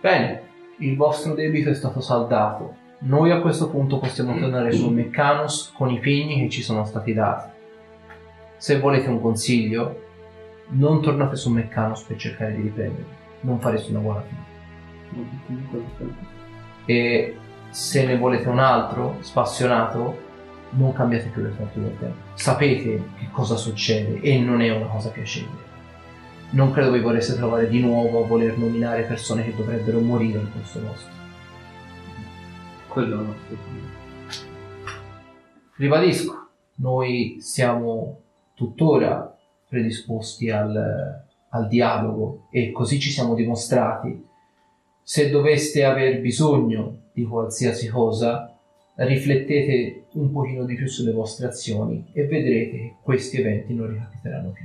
Bene, 0.00 0.42
il 0.78 0.96
vostro 0.96 1.32
debito 1.34 1.70
è 1.70 1.74
stato 1.74 2.00
saldato. 2.02 2.74
Noi 3.00 3.30
a 3.30 3.40
questo 3.40 3.70
punto 3.70 3.98
possiamo 3.98 4.38
tornare 4.38 4.70
sul 4.72 4.92
Meccanus 4.92 5.72
con 5.74 5.88
i 5.88 5.98
pegni 5.98 6.42
che 6.42 6.50
ci 6.50 6.62
sono 6.62 6.84
stati 6.84 7.14
dati. 7.14 7.52
Se 8.64 8.78
volete 8.78 9.10
un 9.10 9.20
consiglio, 9.20 10.00
non 10.68 11.02
tornate 11.02 11.36
su 11.36 11.50
Meccanus 11.50 12.00
per 12.04 12.16
cercare 12.16 12.56
di 12.56 12.62
riprendere. 12.62 13.04
Non 13.40 13.60
fareste 13.60 13.90
una 13.90 13.98
buona 13.98 14.22
fine. 14.22 14.42
E 16.86 17.36
se 17.68 18.06
ne 18.06 18.16
volete 18.16 18.48
un 18.48 18.58
altro, 18.58 19.18
spassionato, 19.20 20.18
non 20.70 20.94
cambiate 20.94 21.28
più 21.28 21.42
le 21.42 21.52
sorti 21.54 21.78
del 21.78 21.98
tempo. 21.98 22.16
Sapete 22.32 23.02
che 23.18 23.28
cosa 23.32 23.56
succede 23.56 24.22
e 24.22 24.38
non 24.38 24.62
è 24.62 24.74
una 24.74 24.86
cosa 24.86 25.10
piacevole. 25.10 25.60
Non 26.52 26.72
credo 26.72 26.92
vi 26.92 27.00
vorreste 27.00 27.34
trovare 27.34 27.68
di 27.68 27.80
nuovo 27.80 28.24
a 28.24 28.26
voler 28.26 28.56
nominare 28.56 29.02
persone 29.02 29.44
che 29.44 29.54
dovrebbero 29.54 30.00
morire 30.00 30.38
in 30.38 30.50
questo 30.50 30.78
posto. 30.78 31.10
Quello 32.88 33.16
no. 33.16 33.34
Ribadisco, 35.76 36.48
noi 36.76 37.36
siamo 37.40 38.22
tuttora 38.54 39.36
predisposti 39.68 40.50
al, 40.50 41.24
al 41.48 41.68
dialogo 41.68 42.46
e 42.50 42.70
così 42.70 42.98
ci 42.98 43.10
siamo 43.10 43.34
dimostrati. 43.34 44.24
Se 45.02 45.30
doveste 45.30 45.84
aver 45.84 46.20
bisogno 46.20 47.02
di 47.12 47.24
qualsiasi 47.24 47.88
cosa, 47.88 48.56
riflettete 48.94 50.06
un 50.12 50.30
pochino 50.30 50.64
di 50.64 50.74
più 50.76 50.86
sulle 50.86 51.12
vostre 51.12 51.46
azioni 51.46 52.06
e 52.12 52.26
vedrete 52.26 52.70
che 52.70 52.94
questi 53.02 53.40
eventi 53.40 53.74
non 53.74 53.88
ricapiteranno 53.88 54.50
più. 54.50 54.64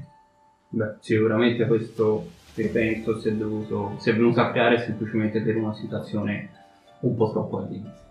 Beh, 0.69 0.95
sicuramente 0.99 1.65
questo 1.65 2.27
evento 2.55 3.19
si 3.19 3.29
è 3.29 3.33
dovuto, 3.33 3.95
si 3.97 4.09
è 4.09 4.13
venuto 4.13 4.41
a 4.41 4.51
creare 4.51 4.79
semplicemente 4.79 5.41
per 5.41 5.55
una 5.57 5.73
situazione 5.73 6.49
un 7.01 7.15
po' 7.15 7.31
troppo 7.31 7.57
all'inizio. 7.57 8.07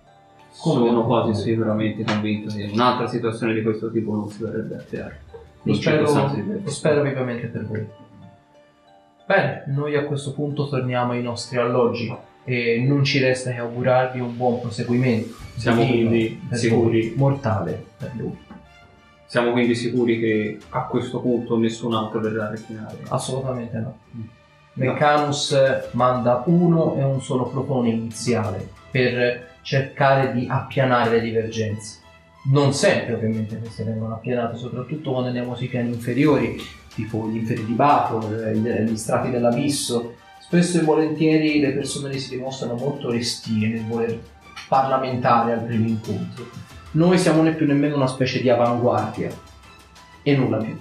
Sono 0.50 1.06
quasi 1.06 1.40
sicuramente 1.40 2.02
convinto 2.02 2.52
che 2.52 2.68
un'altra 2.72 3.06
situazione 3.06 3.54
di 3.54 3.62
questo 3.62 3.92
tipo 3.92 4.14
non 4.14 4.28
si 4.28 4.42
verrebbe 4.42 4.76
a 4.76 4.80
creare. 4.80 5.20
Lo 5.68 5.74
spero, 5.74 6.32
lo 6.62 6.70
spero 6.70 7.02
vivamente 7.02 7.46
per 7.48 7.66
voi. 7.66 7.86
Bene, 9.26 9.64
noi 9.66 9.94
a 9.94 10.04
questo 10.04 10.32
punto 10.32 10.66
torniamo 10.66 11.12
ai 11.12 11.22
nostri 11.22 11.58
alloggi 11.58 12.16
e 12.44 12.82
non 12.86 13.04
ci 13.04 13.18
resta 13.18 13.50
che 13.50 13.58
augurarvi 13.58 14.20
un 14.20 14.34
buon 14.34 14.60
proseguimento. 14.60 15.34
Siamo 15.56 15.84
quindi 15.84 16.40
sicuri? 16.52 17.08
voi, 17.08 17.14
mortale 17.16 17.84
per 17.98 18.12
lui. 18.16 18.34
Siamo 19.26 19.50
quindi 19.52 19.74
sicuri 19.74 20.18
che 20.18 20.58
a 20.70 20.86
questo 20.86 21.20
punto 21.20 21.58
nessun 21.58 21.92
altro 21.92 22.20
verrà 22.20 22.46
a 22.46 22.50
reclinare. 22.50 22.96
Assolutamente 23.08 23.78
no. 23.78 23.98
Meccanus 24.72 25.54
manda 25.90 26.42
uno 26.46 26.96
e 26.96 27.04
un 27.04 27.20
solo 27.20 27.44
protone 27.48 27.90
iniziale 27.90 28.66
per 28.90 29.56
cercare 29.60 30.32
di 30.32 30.46
appianare 30.48 31.10
le 31.10 31.20
divergenze. 31.20 31.98
Non 32.44 32.72
sempre 32.72 33.14
ovviamente 33.14 33.58
queste 33.58 33.84
vengono 33.84 34.14
appianate, 34.14 34.56
soprattutto 34.56 35.10
quando 35.10 35.28
andiamo 35.28 35.54
sui 35.54 35.66
piani 35.66 35.90
inferiori, 35.90 36.56
tipo 36.94 37.28
gli 37.28 37.36
inferi 37.36 37.64
di 37.64 37.72
Bato, 37.72 38.20
eh, 38.42 38.56
gli 38.56 38.96
strati 38.96 39.30
dell'abisso. 39.30 40.14
Spesso 40.40 40.78
e 40.78 40.82
volentieri 40.82 41.60
le 41.60 41.72
persone 41.72 42.16
si 42.16 42.30
dimostrano 42.30 42.74
molto 42.74 43.10
restie 43.10 43.68
nel 43.68 43.84
voler 43.84 44.18
parlamentare 44.66 45.52
al 45.52 45.64
primo 45.64 45.88
incontro. 45.88 46.48
Noi 46.92 47.18
siamo 47.18 47.42
né 47.42 47.52
più 47.52 47.66
nemmeno 47.66 47.96
una 47.96 48.06
specie 48.06 48.40
di 48.40 48.48
avanguardia 48.48 49.30
e 50.22 50.36
nulla 50.36 50.56
più. 50.56 50.78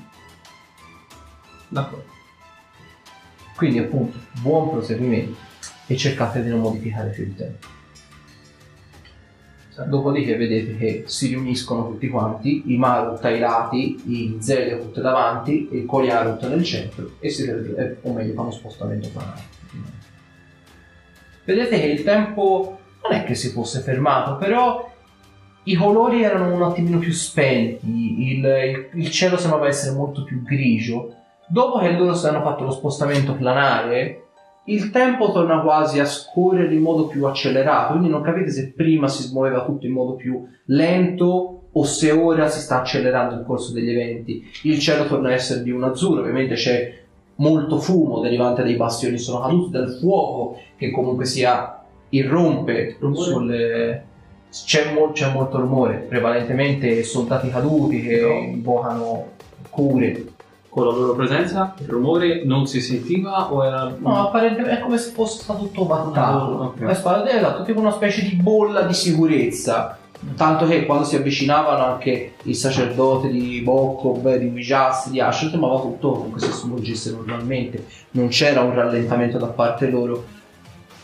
D'accordo. 1.67 2.15
Quindi 3.57 3.79
appunto, 3.79 4.17
buon 4.41 4.69
proseguimento 4.69 5.35
e 5.87 5.97
cercate 5.97 6.43
di 6.43 6.49
non 6.49 6.59
modificare 6.59 7.09
più 7.09 7.23
il 7.23 7.35
tempo. 7.35 7.67
Dopodiché 9.85 10.35
vedete 10.35 10.75
che 10.75 11.03
si 11.05 11.27
riuniscono 11.27 11.87
tutti 11.87 12.07
quanti, 12.07 12.63
i 12.73 12.77
Marut 12.77 13.23
ai 13.25 13.39
lati, 13.39 14.01
i 14.07 14.37
Zeliakut 14.39 14.99
davanti 14.99 15.69
e 15.71 15.77
il 15.77 15.85
Koliarut 15.85 16.47
nel 16.47 16.63
centro 16.63 17.11
e 17.19 17.29
si 17.29 17.43
eh, 17.45 17.97
o 18.01 18.13
meglio 18.13 18.33
fanno 18.33 18.51
spostamento 18.51 19.09
planare. 19.09 19.41
Vedete 21.45 21.79
che 21.79 21.85
il 21.87 22.03
tempo 22.03 22.79
non 23.03 23.13
è 23.13 23.23
che 23.23 23.35
si 23.35 23.49
fosse 23.49 23.79
fermato, 23.81 24.35
però 24.37 24.91
i 25.63 25.75
colori 25.75 26.23
erano 26.23 26.53
un 26.53 26.63
attimino 26.63 26.97
più 26.97 27.11
spenti, 27.11 28.29
il, 28.31 28.45
il- 28.45 28.89
il 28.93 29.09
cielo 29.11 29.37
sembrava 29.37 29.67
essere 29.67 29.95
molto 29.95 30.23
più 30.23 30.41
grigio. 30.43 31.13
Dopo 31.47 31.79
che 31.79 31.91
loro 31.91 32.13
si 32.15 32.25
hanno 32.25 32.41
fatto 32.41 32.63
lo 32.63 32.71
spostamento 32.71 33.33
planare, 33.33 34.26
il 34.69 34.89
tempo 34.89 35.31
torna 35.31 35.61
quasi 35.61 35.99
a 35.99 36.05
scorrere 36.05 36.73
in 36.73 36.81
modo 36.81 37.07
più 37.07 37.25
accelerato, 37.25 37.91
quindi 37.91 38.09
non 38.09 38.21
capite 38.21 38.51
se 38.51 38.73
prima 38.75 39.07
si 39.07 39.23
smuoveva 39.23 39.63
tutto 39.63 39.85
in 39.85 39.93
modo 39.93 40.13
più 40.13 40.45
lento 40.65 41.61
o 41.71 41.83
se 41.83 42.11
ora 42.11 42.47
si 42.49 42.59
sta 42.59 42.79
accelerando 42.81 43.35
il 43.35 43.45
corso 43.45 43.71
degli 43.71 43.89
eventi. 43.89 44.45
Il 44.63 44.79
cielo 44.79 45.05
torna 45.07 45.29
a 45.29 45.33
essere 45.33 45.63
di 45.63 45.71
un 45.71 45.83
azzurro, 45.83 46.21
ovviamente 46.21 46.55
c'è 46.55 46.93
molto 47.35 47.77
fumo 47.79 48.19
derivante 48.19 48.63
dai 48.63 48.75
bastioni 48.75 49.17
sono 49.17 49.41
caduti, 49.41 49.71
dal 49.71 49.89
fuoco 49.99 50.57
che 50.75 50.91
comunque 50.91 51.25
sia 51.25 51.83
irrompe 52.09 52.97
sulle... 53.13 54.05
C'è, 54.49 54.93
mo- 54.93 55.11
c'è 55.11 55.31
molto 55.31 55.59
rumore, 55.59 55.97
prevalentemente 56.07 57.03
soldati 57.03 57.49
caduti 57.49 58.01
che 58.01 58.21
No. 58.21 58.33
invocano 58.39 59.25
cure. 59.69 60.23
Con 60.77 60.85
la 60.85 60.93
loro 60.93 61.15
presenza 61.15 61.73
il 61.79 61.87
rumore 61.87 62.43
non 62.45 62.67
si 62.67 62.81
sentiva 62.81 63.51
o 63.51 63.65
era... 63.65 63.95
No, 63.97 64.27
apparentemente 64.27 64.77
è 64.77 64.79
come 64.79 64.99
se 64.99 65.09
fosse 65.09 65.41
stato 65.41 65.61
tutto 65.61 65.87
vattato. 65.87 66.75
Ok. 66.77 66.83
È 66.83 66.93
stato 66.93 67.25
esatto, 67.27 67.63
tipo 67.63 67.79
una 67.79 67.89
specie 67.89 68.21
di 68.21 68.35
bolla 68.35 68.83
di 68.83 68.93
sicurezza. 68.93 69.97
Tanto 70.35 70.67
che 70.67 70.85
quando 70.85 71.03
si 71.03 71.15
avvicinavano 71.15 71.83
anche 71.83 72.35
il 72.43 72.55
sacerdote 72.55 73.29
di 73.29 73.59
Bokkov, 73.61 74.35
di 74.35 74.49
Vijas, 74.49 75.09
di 75.09 75.19
Asher, 75.19 75.49
sembrava 75.49 75.79
tutto 75.79 76.11
comunque 76.11 76.41
si 76.41 76.51
svolgesse 76.51 77.09
normalmente. 77.09 77.83
Non 78.11 78.27
c'era 78.27 78.61
un 78.61 78.75
rallentamento 78.75 79.39
da 79.39 79.47
parte 79.47 79.89
loro. 79.89 80.25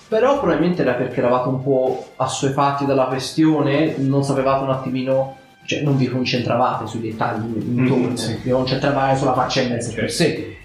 Però 0.07 0.37
probabilmente 0.37 0.83
era 0.83 0.93
perché 0.93 1.17
eravate 1.17 1.47
un 1.47 1.63
po' 1.63 2.09
assuefatti 2.17 2.85
dalla 2.85 3.05
questione, 3.05 3.95
non 3.97 4.23
sapevate 4.23 4.65
un 4.65 4.69
attimino, 4.69 5.37
cioè 5.65 5.81
non 5.81 5.97
vi 5.97 6.07
concentravate 6.07 6.87
sui 6.87 7.01
dettagli 7.01 7.55
intorno, 7.55 8.07
Mm, 8.09 8.13
sì. 8.15 8.37
vi 8.43 8.49
concentravate 8.51 9.17
sulla 9.17 9.33
faccia 9.33 9.61
in 9.61 9.69
mezzo 9.69 9.93
per 9.93 10.11
sé. 10.11 10.57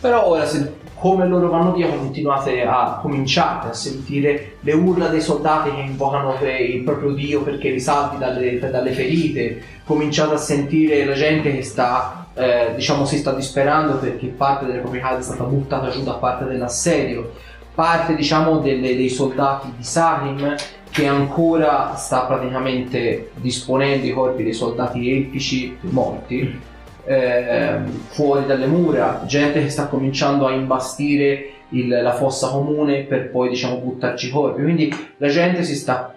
Però 0.00 0.26
ora 0.28 0.44
se 0.46 0.82
come 0.94 1.26
loro 1.26 1.48
vanno 1.50 1.72
via 1.72 1.88
continuate 1.88 2.62
a 2.62 2.98
cominciate 3.02 3.68
a 3.68 3.72
sentire 3.74 4.56
le 4.60 4.72
urla 4.72 5.08
dei 5.08 5.20
soldati 5.20 5.70
che 5.70 5.80
invocano 5.80 6.34
il 6.58 6.82
proprio 6.82 7.12
dio 7.12 7.42
perché 7.42 7.70
risalti 7.70 8.16
dalle, 8.18 8.58
dalle 8.58 8.92
ferite, 8.92 9.62
cominciate 9.84 10.34
a 10.34 10.38
sentire 10.38 11.04
la 11.04 11.12
gente 11.14 11.54
che 11.54 11.62
sta 11.62 12.26
eh, 12.36 12.72
diciamo 12.74 13.04
si 13.04 13.18
sta 13.18 13.32
disperando 13.32 13.98
perché 13.98 14.26
parte 14.28 14.66
delle 14.66 14.78
proprie 14.80 15.00
case 15.00 15.18
è 15.18 15.22
stata 15.22 15.44
buttata 15.44 15.88
giù 15.90 16.02
da 16.02 16.14
parte 16.14 16.44
dell'assedio, 16.46 17.32
parte 17.74 18.14
diciamo 18.14 18.58
delle- 18.58 18.96
dei 18.96 19.08
soldati 19.08 19.72
di 19.76 19.84
Sarim 19.84 20.54
che 20.94 21.08
ancora 21.08 21.96
sta 21.96 22.24
praticamente 22.24 23.30
disponendo 23.34 24.06
i 24.06 24.12
corpi 24.12 24.44
dei 24.44 24.52
soldati 24.52 25.10
elfici 25.10 25.76
morti 25.80 26.60
ehm, 27.04 27.86
fuori 28.10 28.46
dalle 28.46 28.66
mura, 28.68 29.22
gente 29.26 29.60
che 29.60 29.70
sta 29.70 29.88
cominciando 29.88 30.46
a 30.46 30.52
imbastire 30.52 31.48
il- 31.70 31.88
la 31.88 32.12
fossa 32.12 32.48
comune 32.48 33.02
per 33.02 33.30
poi 33.30 33.48
diciamo 33.48 33.78
buttarci 33.78 34.28
i 34.28 34.30
corpi. 34.30 34.62
Quindi 34.62 34.94
la 35.16 35.26
gente 35.26 35.64
si 35.64 35.74
sta, 35.74 36.14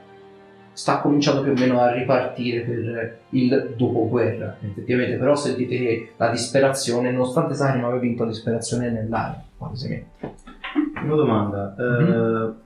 sta 0.73 0.99
cominciando 0.99 1.41
più 1.41 1.53
o 1.53 1.55
meno 1.55 1.81
a 1.81 1.91
ripartire 1.91 2.59
per 2.59 3.17
il 3.31 3.73
dopoguerra, 3.75 4.57
effettivamente, 4.63 5.15
però 5.17 5.35
sentite 5.35 5.75
che 5.75 6.11
la 6.17 6.29
disperazione, 6.29 7.09
nonostante 7.11 7.55
Sarim 7.55 7.83
aveva 7.83 7.99
vinto 7.99 8.23
la 8.25 8.29
disperazione 8.29 8.91
nell'aria, 8.91 9.43
palesemente. 9.57 10.05
Una 11.03 11.15
domanda. 11.15 11.75
eh, 11.79 12.65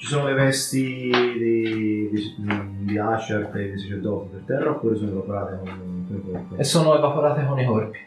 ci 0.00 0.06
sono 0.06 0.28
le 0.28 0.32
vesti 0.32 1.10
di, 1.12 2.08
di, 2.10 2.34
di 2.78 2.98
Asher 2.98 3.50
e 3.54 3.70
di 3.70 3.78
sacerdoti 3.78 4.28
per 4.30 4.42
terra 4.46 4.70
oppure 4.70 4.96
sono 4.96 5.10
evaporate 5.10 5.58
con 5.58 6.00
con 6.08 6.16
i 6.16 6.22
corpi? 6.22 6.54
e 6.56 6.64
sono 6.64 6.96
evaporate 6.96 7.44
con 7.44 7.60
i 7.60 7.64
corpi. 7.66 7.98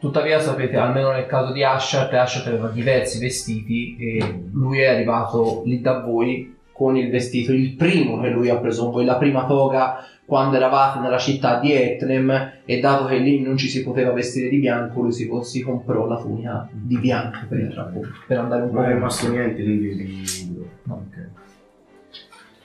Tuttavia 0.00 0.40
sapete, 0.40 0.76
almeno 0.76 1.12
nel 1.12 1.26
caso 1.26 1.52
di 1.52 1.62
Ashat, 1.62 2.12
Ashat 2.12 2.46
aveva 2.46 2.68
diversi 2.68 3.20
vestiti 3.20 3.96
e 3.98 4.46
lui 4.50 4.80
è 4.80 4.86
arrivato 4.86 5.62
lì 5.66 5.80
da 5.82 6.00
voi 6.00 6.56
con 6.72 6.96
il 6.96 7.10
vestito, 7.10 7.52
il 7.52 7.74
primo 7.74 8.18
che 8.20 8.30
lui 8.30 8.48
ha 8.48 8.56
preso 8.56 8.84
con 8.84 8.92
voi, 8.92 9.04
la 9.04 9.16
prima 9.16 9.44
toga 9.44 10.04
quando 10.24 10.56
eravate 10.56 11.00
nella 11.00 11.18
città 11.18 11.60
di 11.60 11.72
Etnem 11.74 12.52
e 12.64 12.80
dato 12.80 13.04
che 13.04 13.18
lì 13.18 13.42
non 13.42 13.58
ci 13.58 13.68
si 13.68 13.84
poteva 13.84 14.12
vestire 14.12 14.48
di 14.48 14.58
bianco, 14.58 15.02
lui 15.02 15.12
si, 15.12 15.28
si 15.42 15.60
comprò 15.60 16.06
la 16.06 16.16
tunica 16.16 16.66
di 16.72 16.96
bianco 16.96 17.40
per, 17.48 18.00
per 18.26 18.38
andare 18.38 18.62
un 18.62 18.70
po' 18.70 18.80
Non 18.80 18.90
è 18.90 18.94
rimasto 18.94 19.28
niente 19.28 19.62
quindi 19.62 19.94
di... 19.94 20.56
No. 20.84 20.94
Ok. 20.94 21.41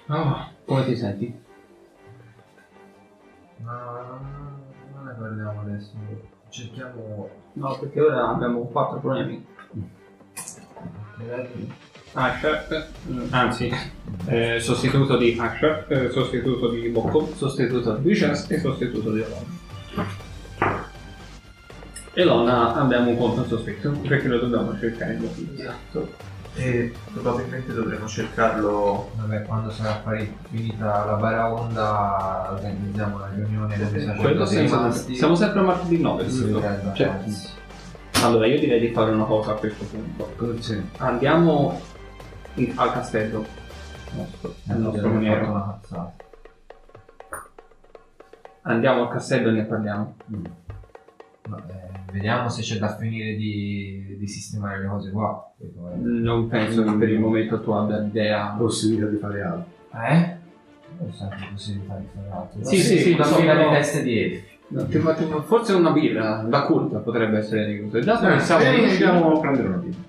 Ah, 0.08 0.50
come 0.65 0.86
ti 0.86 0.96
senti? 0.96 1.34
Ma 3.58 4.20
non 4.93 5.06
ne 5.06 5.13
parliamo 5.13 5.62
adesso. 5.62 5.91
Cerchiamo. 6.50 7.30
No, 7.54 7.78
perché 7.78 8.02
ora 8.02 8.30
abbiamo 8.30 8.62
quattro 8.67 9.00
problemi. 9.00 9.46
Asher, 12.13 12.89
anzi, 13.32 13.70
eh, 14.28 14.60
sostituto 14.60 15.17
di 15.17 15.38
Asher, 15.38 15.86
eh, 15.89 16.10
sostituto 16.10 16.70
di 16.70 16.88
Bocco, 16.89 17.28
sostituto 17.36 17.96
di 17.96 18.08
Vicious 18.08 18.50
e 18.50 18.60
sostituto 18.60 19.12
di 19.12 19.22
Elona. 19.22 20.26
Elona 22.19 22.73
abbiamo 22.73 23.12
un 23.12 23.17
conto 23.17 23.45
sospetto 23.45 23.91
perché 24.08 24.27
lo 24.27 24.39
dobbiamo 24.39 24.75
cercare 24.80 25.13
in 25.13 25.19
motivo. 25.21 25.53
Esatto. 25.62 26.10
E 26.56 26.91
probabilmente 27.13 27.71
dovremo 27.71 28.08
cercarlo. 28.08 29.12
Vabbè, 29.17 29.43
quando 29.43 29.69
sarà 29.69 30.01
pari- 30.03 30.36
finita 30.49 31.06
la 31.06 31.13
baraonda 31.13 32.47
organizziamo 32.53 33.17
una 33.17 33.30
riunione 33.36 33.77
sacerdoti 33.77 34.56
senza 34.56 34.77
rimasti. 34.77 35.15
Siamo 35.15 35.36
sempre 35.36 35.60
a 35.60 35.63
martedì 35.63 36.01
9, 36.01 36.27
Sì, 36.27 36.38
giusto? 36.39 36.63
eh, 36.67 36.93
Cioè, 36.95 37.19
allora 38.23 38.47
io 38.47 38.60
direi 38.60 38.80
di 38.80 38.91
fare 38.91 39.12
una 39.12 39.25
cosa 39.25 39.51
a 39.51 39.53
questo 39.56 39.86
punto. 39.86 40.60
Sì. 40.60 40.82
Andiamo 40.97 41.80
in- 42.56 42.73
al 42.77 42.93
castello. 42.93 43.45
Nostro, 44.15 44.56
Eh, 44.69 44.73
nostro 44.73 45.08
maniero. 45.10 45.80
Andiamo 48.63 49.03
al 49.03 49.10
castello 49.10 49.49
e 49.49 49.51
ne 49.51 49.63
parliamo. 49.65 50.15
No, 50.25 50.41
eh, 51.55 52.12
vediamo 52.12 52.49
se 52.49 52.62
c'è 52.62 52.77
da 52.77 52.95
finire 52.95 53.36
di, 53.36 54.15
di 54.17 54.27
sistemare 54.27 54.81
le 54.81 54.88
cose 54.88 55.12
qua. 55.12 55.51
Non 56.01 56.47
penso 56.47 56.83
che 56.83 56.91
per 56.91 57.10
il 57.10 57.19
momento 57.19 57.62
tu 57.62 57.71
abbia 57.71 58.03
idea. 58.03 58.55
Possibilità 58.57 59.07
di 59.07 59.17
fare 59.17 59.41
altro. 59.41 59.65
Eh? 59.93 60.36
Non 60.99 61.12
sempre 61.13 61.47
possibilità 61.51 61.95
di 61.95 62.05
fare 62.13 62.29
altro. 62.29 62.63
Sì, 62.63 62.77
sì, 62.77 62.97
sì, 62.99 63.12
una 63.12 63.23
so, 63.23 63.36
fila 63.36 63.55
però- 63.55 63.69
di 63.69 63.75
teste 63.75 64.03
di 64.03 64.19
elfi. 64.21 64.55
No, 64.69 64.86
ti 64.86 64.99
forse 65.45 65.73
una 65.73 65.91
birra 65.91 66.45
da 66.47 66.63
culta 66.63 66.97
potrebbe 66.97 67.38
essere 67.38 67.67
di 67.67 67.79
questo. 67.89 67.99
Dato 68.12 68.27
che 68.27 68.39
siamo 68.41 68.65
andiamo 68.65 69.38
a 69.38 69.39
prendere 69.39 69.67
una 69.69 69.77
birra. 69.77 70.05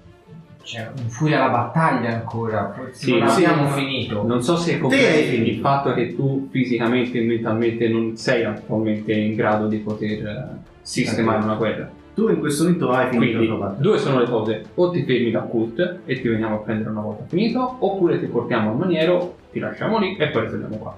C'è 0.63 0.91
un 0.99 1.09
furia 1.09 1.43
alla 1.45 1.53
battaglia 1.53 2.11
ancora. 2.15 2.73
forse 2.75 2.93
Sì, 3.05 3.11
non 3.13 3.21
ma- 3.21 3.33
abbiamo 3.35 3.69
sì, 3.69 3.75
finito. 3.79 4.27
Non 4.27 4.43
so 4.43 4.57
se 4.57 4.73
Sì. 4.73 4.79
comprendi 4.81 5.49
il 5.55 5.61
fatto 5.61 5.95
che 5.95 6.15
tu 6.17 6.49
fisicamente 6.51 7.19
e 7.19 7.25
mentalmente 7.25 7.89
non 7.89 8.17
sei 8.17 8.45
attualmente 8.45 9.13
in 9.15 9.35
grado 9.37 9.69
di 9.69 9.79
poter 9.79 10.27
eh, 10.27 10.47
sistemare 10.89 11.45
una 11.45 11.55
guerra. 11.55 11.91
Tu 12.15 12.29
in 12.31 12.39
questo 12.41 12.65
momento 12.65 12.91
hai 12.91 13.11
finito 13.11 13.37
Quindi 13.37 13.47
la 13.47 13.55
tua 13.55 13.67
parte. 13.67 13.83
due 13.83 13.99
sono 13.99 14.19
le 14.19 14.27
cose, 14.27 14.65
o 14.75 14.91
ti 14.91 15.05
fermi 15.05 15.31
da 15.31 15.41
cult 15.43 15.99
e 16.05 16.21
ti 16.21 16.29
veniamo 16.29 16.57
a 16.57 16.59
prendere 16.59 16.91
una 16.91 17.01
volta 17.03 17.25
finito, 17.29 17.77
oppure 17.79 18.19
ti 18.19 18.27
portiamo 18.27 18.71
al 18.71 18.77
maniero, 18.77 19.37
ti 19.53 19.59
lasciamo 19.61 19.99
lì 19.99 20.17
e 20.17 20.29
poi 20.31 20.43
ritorniamo 20.43 20.77
qua. 20.79 20.97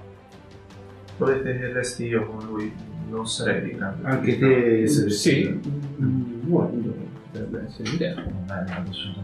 Volete 1.17 1.59
che 1.59 1.71
resti 1.73 2.05
io 2.05 2.25
con 2.25 2.43
lui 2.47 2.73
non 3.09 3.27
sarei 3.27 3.61
di 3.61 3.75
grande 3.75 4.07
Anche 4.07 4.39
te 4.39 4.87
se 4.87 5.09
Sì, 5.11 5.59
mm, 6.01 6.49
volendo, 6.49 6.93
potrebbe 7.29 7.65
essere 7.67 7.89
l'idea. 7.89 8.13
Non 8.15 8.45
è 8.47 8.63
una 8.65 8.83
persona 8.83 9.15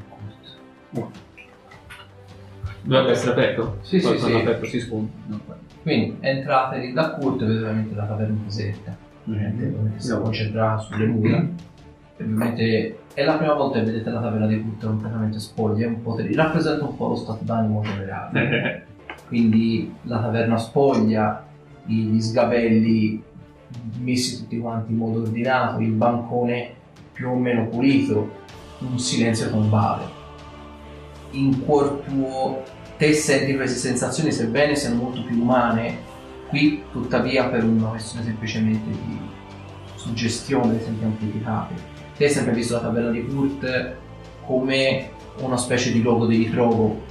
corta. 0.91 1.25
Dovrebbe 2.83 3.11
essere 3.11 3.31
aperto? 3.31 3.77
Sì, 3.81 3.99
sì, 3.99 4.05
Quando 4.05 4.25
sì. 4.27 4.33
aperto 4.33 4.65
si 4.65 4.79
sconta. 4.79 5.13
Quindi 5.81 6.17
entrate 6.19 6.77
lì 6.79 6.93
da 6.93 7.11
Kurt, 7.11 7.39
vedete 7.39 7.59
ovviamente 7.59 7.95
la 7.95 8.05
taverna 8.05 8.37
deserta. 8.43 9.05
La 9.27 9.37
gente 9.37 9.65
ovviamente 9.65 9.99
si 9.99 10.11
concentrata 10.19 10.81
sulle 10.81 11.05
mura. 11.05 11.47
E 12.17 12.23
Ovviamente 12.23 12.99
è 13.13 13.23
la 13.23 13.37
prima 13.37 13.53
volta 13.53 13.79
che 13.79 13.85
vedete 13.85 14.09
la 14.09 14.21
taverna 14.21 14.47
di 14.47 14.61
Kurt 14.61 14.85
completamente 14.85 15.39
spoglia, 15.39 15.87
un 15.87 16.01
po' 16.01 16.15
rappresenta 16.33 16.85
un 16.85 16.95
po' 16.95 17.09
lo 17.09 17.15
stato 17.15 17.43
d'animo 17.43 17.81
generale. 17.81 18.85
Quindi 19.27 19.93
la 20.03 20.19
taverna 20.19 20.57
spoglia, 20.57 21.45
gli 21.85 22.19
sgabelli 22.19 23.23
messi 23.99 24.37
tutti 24.37 24.57
quanti 24.59 24.91
in 24.91 24.97
modo 24.97 25.21
ordinato, 25.21 25.79
il 25.81 25.91
bancone 25.91 26.71
più 27.11 27.29
o 27.29 27.35
meno 27.35 27.67
pulito, 27.67 28.31
un 28.79 28.97
silenzio 28.97 29.49
tombale. 29.49 30.15
In 31.31 31.65
cuor 31.65 32.03
tuo 32.07 32.63
te 32.97 33.13
senti 33.13 33.55
queste 33.55 33.77
sensazioni, 33.77 34.31
sebbene 34.31 34.75
siano 34.75 35.01
molto 35.01 35.23
più 35.23 35.41
umane, 35.41 36.05
qui 36.47 36.83
tuttavia 36.91 37.45
per 37.45 37.63
una 37.63 37.89
questione 37.89 38.25
semplicemente 38.25 38.89
di 38.89 39.19
suggestione 39.95 40.81
senti 40.81 41.03
amplificate. 41.03 41.73
Te 42.15 42.25
hai 42.25 42.31
sempre 42.31 42.53
visto 42.53 42.75
la 42.75 42.81
taverna 42.81 43.11
di 43.11 43.25
Kurt 43.25 43.95
come 44.45 45.11
una 45.39 45.57
specie 45.57 45.91
di 45.91 46.01
luogo 46.01 46.25
di 46.25 46.37
ritrovo 46.37 47.01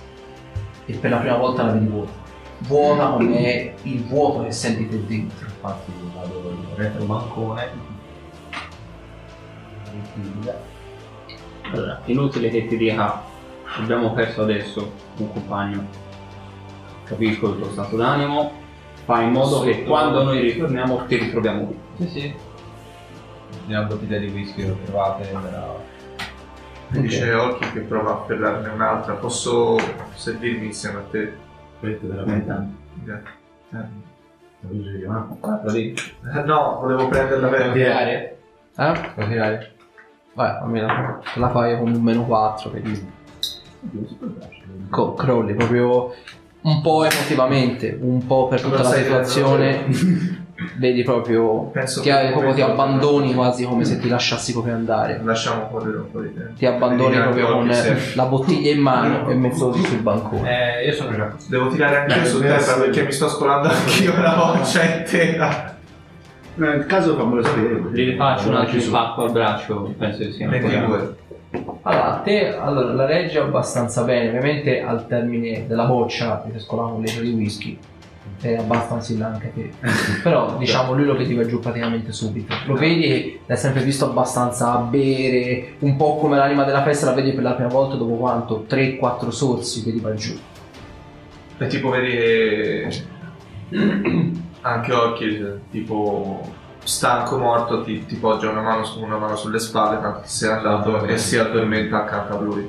e 0.87 0.95
per 0.95 1.11
la 1.11 1.19
prima 1.19 1.37
volta 1.37 1.65
la 1.65 1.73
vedi 1.73 1.87
vuota. 1.87 2.25
Vuota 2.61 3.09
come 3.09 3.75
il 3.83 4.03
vuoto 4.05 4.45
che 4.45 4.53
senti 4.53 4.89
te 4.89 5.05
dentro. 5.07 5.47
Infatti 5.47 5.93
vado 6.15 6.51
in 6.51 6.75
retro 6.75 7.05
bancone. 7.05 7.95
Allora, 11.71 12.01
inutile 12.07 12.49
che 12.49 12.67
ti 12.67 12.77
dica, 12.77 13.23
abbiamo 13.79 14.13
perso 14.13 14.43
adesso 14.43 14.93
un 15.19 15.33
compagno. 15.33 15.87
Capisco 17.05 17.51
il 17.51 17.61
tuo 17.61 17.71
stato 17.71 17.97
d'animo, 17.97 18.53
fai 19.07 19.25
in 19.25 19.31
modo 19.33 19.63
che 19.63 19.85
quando 19.85 20.23
noi 20.25 20.41
ritorniamo 20.41 21.07
ti 21.07 21.17
ritroviamo 21.17 21.65
qui. 21.65 21.79
Sì, 22.07 22.21
sì. 22.21 22.35
Una 23.69 23.83
bottiglia 23.83 24.19
di 24.19 24.27
whisky 24.29 24.67
l'ho 24.67 24.77
trovata 24.85 25.23
e 25.27 25.33
me 25.33 25.51
la... 25.51 25.75
Mi 26.89 27.01
dice 27.01 27.33
Occhi 27.33 27.73
che 27.73 27.81
prova 27.81 28.11
a 28.11 28.15
afferrarne 28.15 28.69
un'altra. 28.69 29.15
Posso 29.15 29.77
servirmi 30.15 30.67
insieme 30.67 30.99
a 30.99 31.03
te? 31.11 31.33
Aspetta, 31.75 32.07
veramente. 32.07 32.69
Eh. 33.73 34.05
Guarda 35.41 35.73
lì. 35.73 35.95
Eh, 35.95 36.43
No, 36.43 36.79
volevo 36.81 37.09
prenderla 37.09 37.49
per 37.49 37.73
tirare? 37.73 38.39
Eh? 38.77 39.11
Puoi 39.15 39.29
tirare? 39.29 39.73
Vai, 40.35 40.51
almeno 40.61 41.21
te 41.33 41.41
la 41.41 41.49
fai 41.51 41.79
con 41.79 41.93
un 41.95 42.03
meno 42.03 42.25
4, 42.25 42.69
quindi 42.71 43.11
co- 44.91 45.15
crolli 45.15 45.55
proprio 45.55 46.13
un 46.67 46.81
po' 46.81 47.05
emotivamente, 47.05 47.97
un 48.01 48.27
po' 48.27 48.49
per 48.49 48.61
tutta 48.61 48.83
la 48.83 48.93
situazione. 48.93 49.85
Vedi 50.79 51.03
proprio 51.03 51.65
Penso 51.65 52.01
che 52.01 52.11
che 52.11 52.31
proprio 52.31 52.55
ti 52.55 52.63
abbandoni 52.63 53.35
quasi 53.35 53.67
come 53.67 53.85
se 53.85 53.99
ti 53.99 54.09
lasciassi 54.09 54.53
proprio 54.53 54.75
andare. 54.75 55.21
Lasciamo 55.23 55.69
correre 55.69 55.99
un 55.99 56.11
po' 56.11 56.21
di 56.21 56.33
tempo. 56.33 56.55
Ti 56.57 56.65
abbandoni 56.65 57.17
proprio 57.19 57.47
con 57.49 57.71
la 58.15 58.25
bottiglia 58.25 58.73
in 58.73 58.81
mano 58.81 59.29
e 59.29 59.35
mezzo 59.35 59.69
così 59.69 59.85
sul 59.85 59.99
bancone. 59.99 60.79
Eh, 60.81 60.87
io 60.87 60.93
sono 60.95 61.15
già 61.15 61.31
Devo 61.49 61.69
tirare 61.69 61.97
anche 61.99 62.19
io 62.21 62.25
su 62.25 62.43
essere- 62.43 62.85
perché 62.87 63.05
mi 63.05 63.13
sto 63.13 63.29
scolando 63.29 63.69
anch'io 63.69 64.15
una 64.15 64.35
voce 64.35 64.97
intera. 64.99 65.77
No, 66.55 66.67
nel 66.69 66.87
caso 66.87 67.17
fammelo 67.17 67.43
sapere. 67.43 67.83
Gli 67.93 68.17
faccio 68.17 68.49
un 68.49 68.55
altro 68.55 68.79
impacco 68.79 69.25
al 69.25 69.33
braccio, 69.33 69.95
penso 69.99 70.19
che 70.21 70.33
sia 70.33 70.49
ancora. 70.51 70.69
22. 70.69 71.17
Allora, 71.83 72.21
te 72.25 72.55
allora, 72.55 72.93
la 72.93 73.07
reggi 73.07 73.39
abbastanza 73.39 74.03
bene, 74.03 74.29
ovviamente 74.29 74.83
al 74.83 75.07
termine 75.07 75.67
della 75.67 75.85
boccia 75.85 76.37
ti 76.45 76.51
sei 76.51 76.61
scolato 76.61 76.95
un 76.95 77.03
litro 77.03 77.23
di 77.23 77.31
whisky. 77.31 77.79
È 78.41 78.57
abbastanza 78.57 79.27
anche 79.27 79.53
te. 79.55 79.71
Però 80.23 80.57
diciamo 80.59 80.93
lui 80.93 81.05
lo 81.05 81.17
vediva 81.17 81.47
giù 81.47 81.59
praticamente 81.61 82.13
subito. 82.13 82.55
Lo 82.67 82.75
vedi 82.75 83.41
l'hai 83.47 83.57
sempre 83.57 83.83
visto 83.83 84.07
abbastanza 84.07 84.73
a 84.73 84.79
bere, 84.79 85.75
un 85.81 85.97
po' 85.97 86.17
come 86.17 86.37
l'anima 86.37 86.65
della 86.65 86.83
festa 86.83 87.07
la 87.07 87.13
vedi 87.13 87.33
per 87.33 87.43
la 87.43 87.53
prima 87.53 87.71
volta 87.71 87.97
dopo 87.97 88.15
quanto? 88.17 88.67
3-4 88.69 89.29
sorsi 89.29 89.85
vedi 89.85 90.01
va 90.01 90.15
giù. 90.15 90.37
E 91.59 91.67
tipo 91.69 91.89
vedi 91.89 92.11
che 92.11 93.03
anche 94.61 94.93
Occhi, 94.93 95.45
tipo 95.71 96.65
stanco 96.87 97.39
morto, 97.39 97.83
ti, 97.83 98.05
ti 98.07 98.17
poggia 98.17 98.51
una 98.51 98.63
mano, 98.63 98.85
su, 98.85 99.03
una 99.03 99.19
mano 99.19 99.37
sulle 99.37 99.59
spalle, 99.59 100.01
tanto 100.01 100.21
ti 100.21 100.29
sei 100.29 100.51
andato 100.53 101.05
e 101.05 101.19
si 101.19 101.37
addormenta 101.39 101.99
accanto 102.05 102.37
a 102.39 102.41
lui. 102.41 102.69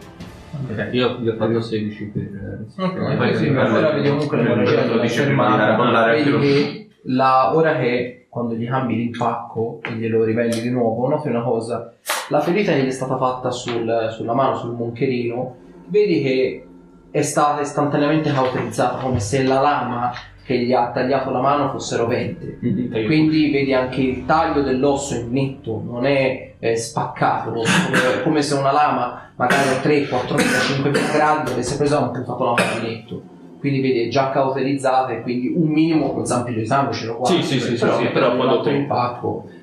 Io 0.91 1.17
gli 1.19 1.27
ho 1.29 1.35
fatto 1.35 1.61
16 1.61 2.03
per... 2.05 2.65
Ok, 2.77 3.35
sì, 3.37 3.49
ma 3.49 3.71
ora 3.71 3.91
vedi 3.91 4.09
comunque 4.09 4.37
l'energia 4.37 4.81
Lo 4.81 4.87
della 4.87 5.01
dice 5.03 5.23
prima 5.25 5.45
di 5.45 5.51
andare 5.53 5.71
a 5.71 5.75
fermata, 5.75 5.91
ballare 5.99 6.17
vedi 6.17 6.29
più. 6.29 6.39
che 6.39 6.89
la, 7.03 7.55
ora 7.55 7.77
che 7.77 8.25
quando 8.29 8.55
gli 8.55 8.67
cambi 8.67 8.95
l'impacco 8.95 9.79
e 9.83 9.91
glielo 9.93 10.23
riveli 10.23 10.59
di 10.61 10.69
nuovo, 10.69 11.07
noti 11.07 11.27
una 11.27 11.41
cosa, 11.43 11.93
la 12.29 12.39
ferita 12.41 12.73
che 12.73 12.81
gli 12.83 12.87
è 12.87 12.91
stata 12.91 13.17
fatta 13.17 13.51
sul- 13.51 14.07
sulla 14.11 14.33
mano, 14.33 14.55
sul 14.57 14.73
moncherino, 14.73 15.55
vedi 15.87 16.21
che 16.23 16.67
è 17.11 17.21
stata 17.21 17.61
istantaneamente 17.61 18.31
cauterizzata 18.31 18.97
come 18.97 19.19
se 19.19 19.43
la 19.43 19.61
lama 19.61 20.11
che 20.47 20.59
gli 20.59 20.71
ha 20.71 20.91
tagliato 20.91 21.29
la 21.29 21.41
mano 21.41 21.69
fosse 21.71 21.97
rovente. 21.97 22.57
Quindi 23.05 23.51
vedi 23.51 23.73
anche 23.73 23.99
il 23.99 24.25
taglio 24.25 24.61
dell'osso 24.61 25.15
è 25.15 25.23
netto, 25.23 25.83
non 25.85 26.05
è 26.05 26.53
eh, 26.57 26.77
spaccato 26.77 27.51
come, 27.51 27.65
come 28.23 28.41
se 28.41 28.53
una 28.53 28.71
lama 28.71 29.29
magari 29.35 29.67
a 29.67 29.81
3, 29.81 30.07
4, 30.07 30.37
5 30.37 30.91
gradi 31.11 31.51
avesse 31.51 31.75
preso 31.75 32.01
un 32.01 32.11
puntato 32.11 32.45
la 32.45 32.53
mano 32.53 32.79
di 32.79 32.87
netto. 32.87 33.21
Quindi 33.59 33.81
vedi 33.81 34.05
è 34.05 34.07
già 34.07 34.29
cauterizzata 34.29 35.11
e 35.11 35.21
quindi 35.21 35.51
un 35.53 35.67
minimo 35.67 36.13
con 36.13 36.25
zampino 36.25 36.59
di 36.59 36.65
sangue 36.65 36.93
ce 36.93 37.07
l'ho 37.07 37.17
qua. 37.17 37.27
Sì, 37.27 37.43
sì, 37.43 37.59
sì, 37.59 37.75
sì, 37.75 37.83
però, 37.83 37.97
sì, 37.97 38.07
però 38.07 38.37
poi 38.37 38.45
l'altro 38.45 38.69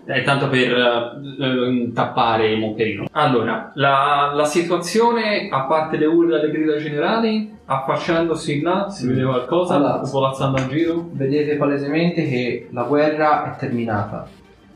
È 0.04 0.22
tanto 0.22 0.48
per 0.48 0.70
eh, 0.76 1.90
tappare 1.94 2.52
il 2.52 2.58
moncherino. 2.58 3.06
Allora, 3.12 3.72
la, 3.74 4.32
la 4.34 4.44
situazione, 4.44 5.48
a 5.50 5.62
parte 5.62 5.96
le 5.96 6.04
urla 6.06 6.38
e 6.38 6.46
le 6.46 6.52
grida 6.52 6.76
generali, 6.76 7.56
affacciandosi 7.64 8.60
là, 8.60 8.90
si 8.90 9.06
vede 9.06 9.24
qualcosa, 9.24 9.76
Allora. 9.76 10.02
svolazzando 10.04 10.58
a 10.58 10.68
giro. 10.68 11.08
vedete 11.12 11.56
palesemente 11.56 12.28
che 12.28 12.68
la 12.70 12.82
guerra 12.82 13.54
è 13.54 13.58
terminata. 13.58 14.28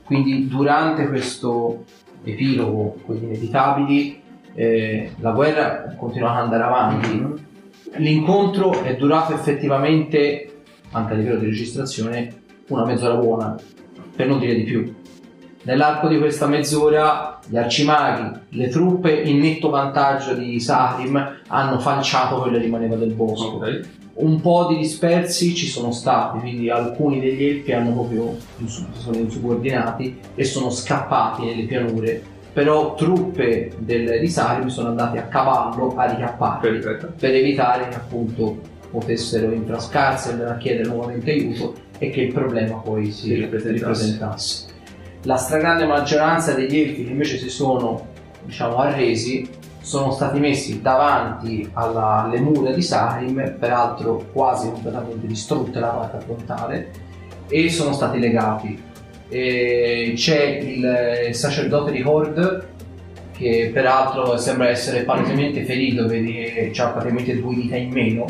Quindi 0.05 0.49
durante 0.49 1.07
questo 1.09 1.85
epilogo 2.25 2.97
gli 3.09 3.25
inevitabili, 3.25 4.23
eh, 4.55 5.12
la 5.21 5.33
guerra 5.33 5.95
continua 5.97 6.31
ad 6.33 6.45
andare 6.45 6.62
avanti. 6.62 7.47
L'incontro 7.97 8.83
è 8.83 8.97
durato 8.97 9.35
effettivamente, 9.35 10.62
anche 10.93 11.12
a 11.12 11.17
livello 11.17 11.38
di 11.38 11.47
registrazione, 11.47 12.33
una 12.69 12.87
mezz'ora 12.87 13.17
buona, 13.17 13.57
per 14.17 14.27
non 14.27 14.38
dire 14.38 14.55
di 14.55 14.62
più. 14.62 14.95
Nell'arco 15.68 16.09
di 16.09 16.16
questa 16.16 16.46
mezz'ora 16.46 17.40
gli 17.46 17.59
arcimaghi, 17.59 18.38
le 18.57 18.68
truppe 18.68 19.12
in 19.12 19.38
netto 19.38 19.68
vantaggio 19.68 20.33
di 20.33 20.59
Sahrim 20.59 21.40
hanno 21.48 21.78
falciato 21.78 22.40
quello 22.40 22.57
che 22.57 22.62
rimaneva 22.64 22.96
del 22.96 23.12
bosco 23.12 23.57
Ok. 23.57 23.81
un 24.14 24.40
po' 24.40 24.64
di 24.70 24.78
dispersi 24.78 25.54
ci 25.54 25.66
sono 25.66 25.92
stati, 25.92 26.38
quindi 26.38 26.70
alcuni 26.70 27.20
degli 27.20 27.44
elfi 27.44 27.72
hanno 27.72 27.92
proprio 27.92 28.35
sono 28.64 29.18
insubordinati 29.18 30.18
e 30.35 30.42
sono 30.42 30.70
scappati 30.70 31.44
nelle 31.44 31.64
pianure, 31.64 32.22
però 32.50 32.94
truppe 32.94 33.70
del, 33.76 34.20
di 34.20 34.28
Sarim 34.28 34.68
sono 34.68 34.88
andate 34.88 35.18
a 35.18 35.24
cavallo 35.24 35.92
a 35.96 36.07
ricapparli 36.07 36.78
Perfetto. 36.78 37.12
per 37.20 37.35
evitare 37.35 37.88
che 37.88 37.96
appunto 37.96 38.57
potessero 38.90 39.52
infrascarsi, 39.52 40.31
andare 40.31 40.50
a 40.52 40.57
chiedere 40.57 40.88
nuovamente 40.88 41.31
aiuto 41.31 41.74
e 41.98 42.09
che 42.09 42.22
il 42.22 42.33
problema 42.33 42.76
poi 42.78 43.12
si 43.12 43.24
Si 43.26 43.35
ripresentasse. 43.35 43.72
ripresentasse. 43.76 44.76
La 45.29 45.37
stragrande 45.37 45.85
maggioranza 45.85 46.55
degli 46.55 46.81
elfi 46.81 47.05
che 47.05 47.11
invece 47.11 47.37
si 47.37 47.51
sono 47.51 48.07
diciamo 48.45 48.79
arresi 48.79 49.47
sono 49.79 50.11
stati 50.11 50.41
messi 50.41 50.81
davanti 50.81 51.69
alla- 51.75 52.23
alle 52.23 52.41
mura 52.41 52.73
di 52.73 52.81
Sarim, 52.81 53.57
peraltro 53.59 54.25
quasi 54.33 54.71
completamente 54.71 55.27
distrutte 55.27 55.81
la 55.81 55.88
parte 55.88 56.25
frontale, 56.25 56.91
e 57.47 57.69
sono 57.69 57.93
stati 57.93 58.19
legati. 58.19 58.83
E 59.29 60.14
c'è 60.17 60.61
il 60.62 61.35
sacerdote 61.35 61.93
di 61.93 62.03
Hord 62.03 62.67
che 63.37 63.71
peraltro 63.71 64.38
sembra 64.38 64.71
essere 64.71 65.03
palesemente 65.03 65.62
ferito, 65.64 66.07
vedi 66.07 66.33
che 66.33 66.73
ha 66.79 66.88
praticamente 66.88 67.38
due 67.38 67.55
dita 67.55 67.77
in 67.77 67.91
meno. 67.91 68.25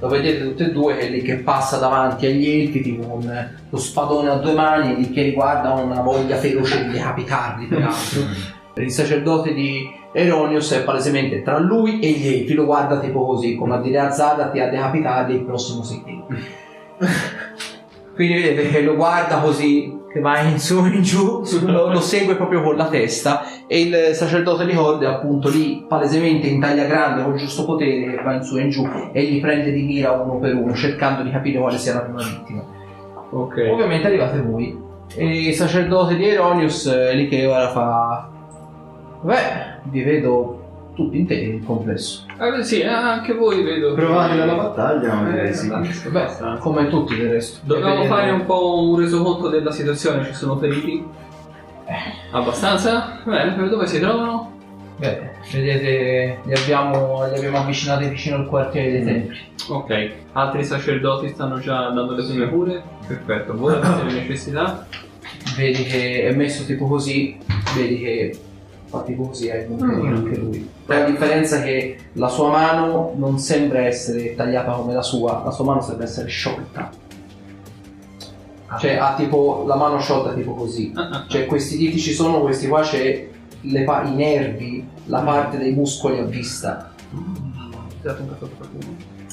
Lo 0.00 0.08
vedete 0.08 0.44
tutte 0.44 0.66
e 0.66 0.70
due 0.70 0.98
è 0.98 1.08
lì 1.08 1.22
che 1.22 1.36
passa 1.36 1.78
davanti 1.78 2.26
agli 2.26 2.48
elfi 2.48 2.80
tipo 2.80 3.06
con 3.06 3.48
lo 3.68 3.78
spadone 3.78 4.30
a 4.30 4.36
due 4.36 4.54
mani 4.54 4.94
lì 4.94 5.10
che 5.10 5.22
riguarda 5.22 5.72
una 5.72 6.00
voglia 6.00 6.36
feroce 6.36 6.84
di 6.84 6.92
decapitarli 6.92 7.66
peraltro. 7.66 8.22
Il 8.74 8.92
sacerdote 8.92 9.52
di 9.52 9.90
Eronius 10.12 10.72
è 10.72 10.84
palesemente 10.84 11.42
tra 11.42 11.58
lui 11.58 11.98
e 11.98 12.10
gli 12.12 12.28
elfi, 12.28 12.54
lo 12.54 12.64
guarda 12.64 13.00
tipo 13.00 13.26
così, 13.26 13.56
come 13.56 13.74
a 13.74 13.80
dire 13.80 13.98
a 13.98 14.68
decapitarli 14.70 15.34
il 15.34 15.42
prossimo 15.42 15.82
sei 15.82 16.02
tempi. 16.04 16.36
Quindi 18.14 18.34
vedete 18.34 18.68
che 18.68 18.80
lo 18.82 18.94
guarda 18.94 19.38
così, 19.38 19.96
che 20.12 20.20
va 20.20 20.40
in 20.40 20.58
su 20.58 20.84
e 20.84 20.88
in 20.88 21.02
giù, 21.02 21.42
lo, 21.64 21.90
lo 21.90 22.00
segue 22.00 22.36
proprio 22.36 22.62
con 22.62 22.76
la 22.76 22.86
testa 22.86 23.44
e 23.70 23.80
il 23.82 24.14
sacerdote 24.14 24.64
di 24.64 24.74
Horde 24.74 25.06
appunto 25.06 25.50
lì 25.50 25.84
palesemente 25.86 26.46
in 26.46 26.58
taglia 26.58 26.86
grande 26.86 27.22
con 27.22 27.36
giusto 27.36 27.66
potere 27.66 28.20
va 28.24 28.32
in 28.32 28.42
su 28.42 28.56
e 28.56 28.62
in 28.62 28.70
giù 28.70 28.88
e 29.12 29.22
li 29.22 29.40
prende 29.40 29.70
di 29.70 29.82
mira 29.82 30.12
uno 30.12 30.38
per 30.38 30.54
uno 30.54 30.74
cercando 30.74 31.22
di 31.22 31.30
capire 31.30 31.58
quale 31.60 31.76
sia 31.76 31.94
la 31.94 32.00
prima 32.00 32.22
vittima. 32.22 32.64
Ok. 33.30 33.68
Ovviamente 33.70 34.06
arrivate 34.06 34.40
voi 34.40 34.86
e 35.14 35.48
il 35.48 35.54
sacerdote 35.54 36.16
di 36.16 36.26
Eronius 36.26 36.86
eh, 36.86 37.14
lì 37.14 37.28
che 37.28 37.46
ora 37.46 37.68
fa... 37.68 38.28
Beh, 39.20 39.80
vi 39.84 40.02
vedo 40.02 40.58
tutti 40.94 41.18
interi 41.18 41.54
il 41.56 41.64
complesso. 41.64 42.24
Eh, 42.40 42.62
sì, 42.64 42.82
anche 42.82 43.32
voi 43.34 43.62
vedo. 43.62 43.94
Provate 43.94 44.36
dalla 44.36 44.54
battaglia, 44.54 45.14
ma 45.14 45.30
direi 45.30 45.54
sì. 45.54 45.70
Eh, 45.70 46.10
Beh, 46.10 46.58
come 46.58 46.88
tutti 46.88 47.16
del 47.16 47.30
resto. 47.30 47.60
Dobbiamo 47.64 48.04
fare 48.04 48.30
un 48.30 48.44
po' 48.44 48.80
un 48.80 48.98
resoconto 48.98 49.48
della 49.48 49.70
situazione, 49.70 50.24
ci 50.24 50.34
sono 50.34 50.56
feriti? 50.56 51.04
Abbastanza? 52.30 53.20
Bene, 53.24 53.68
dove 53.68 53.86
si 53.86 53.98
trovano? 53.98 54.52
Beh, 54.98 55.30
vedete, 55.52 56.38
li 56.44 56.52
abbiamo, 56.54 57.24
li 57.28 57.36
abbiamo 57.36 57.58
avvicinati 57.58 58.08
vicino 58.08 58.36
al 58.36 58.46
quartiere 58.46 58.90
dei 58.90 59.04
templi. 59.04 59.38
Ok, 59.68 60.10
altri 60.32 60.64
sacerdoti 60.64 61.28
stanno 61.28 61.58
già 61.60 61.88
dando 61.90 62.14
le 62.14 62.24
prime 62.24 62.48
cure? 62.48 62.82
Perfetto, 63.06 63.56
voi 63.56 63.74
avete 63.74 64.02
le 64.04 64.12
necessità? 64.20 64.86
Vedi 65.56 65.84
che 65.84 66.22
è 66.28 66.34
messo 66.34 66.64
tipo 66.64 66.86
così, 66.88 67.38
vedi 67.76 67.98
che 68.00 68.38
fa 68.86 69.02
tipo 69.02 69.28
così, 69.28 69.46
è 69.48 69.66
un 69.68 69.84
Mm. 69.86 70.16
anche 70.16 70.36
lui. 70.36 70.68
La 70.86 71.04
differenza 71.04 71.58
è 71.60 71.64
che 71.64 71.96
la 72.14 72.28
sua 72.28 72.50
mano 72.50 73.12
non 73.16 73.38
sembra 73.38 73.80
essere 73.80 74.34
tagliata 74.34 74.72
come 74.72 74.94
la 74.94 75.02
sua, 75.02 75.42
la 75.44 75.50
sua 75.50 75.64
mano 75.64 75.80
sembra 75.80 76.04
essere 76.06 76.28
sciolta. 76.28 76.90
Cioè 78.78 78.96
ha 78.96 79.14
tipo 79.14 79.64
la 79.66 79.76
mano 79.76 79.98
sciolta 79.98 80.34
tipo 80.34 80.54
così. 80.54 80.92
Cioè 81.28 81.46
questi 81.46 81.76
diti 81.76 81.98
ci 81.98 82.12
sono, 82.12 82.40
questi 82.40 82.66
qua 82.68 82.82
c'è 82.82 83.28
le 83.60 83.84
pa- 83.84 84.02
i 84.04 84.14
nervi, 84.14 84.86
la 85.06 85.20
parte 85.20 85.58
dei 85.58 85.72
muscoli 85.72 86.18
a 86.18 86.24
vista. 86.24 86.92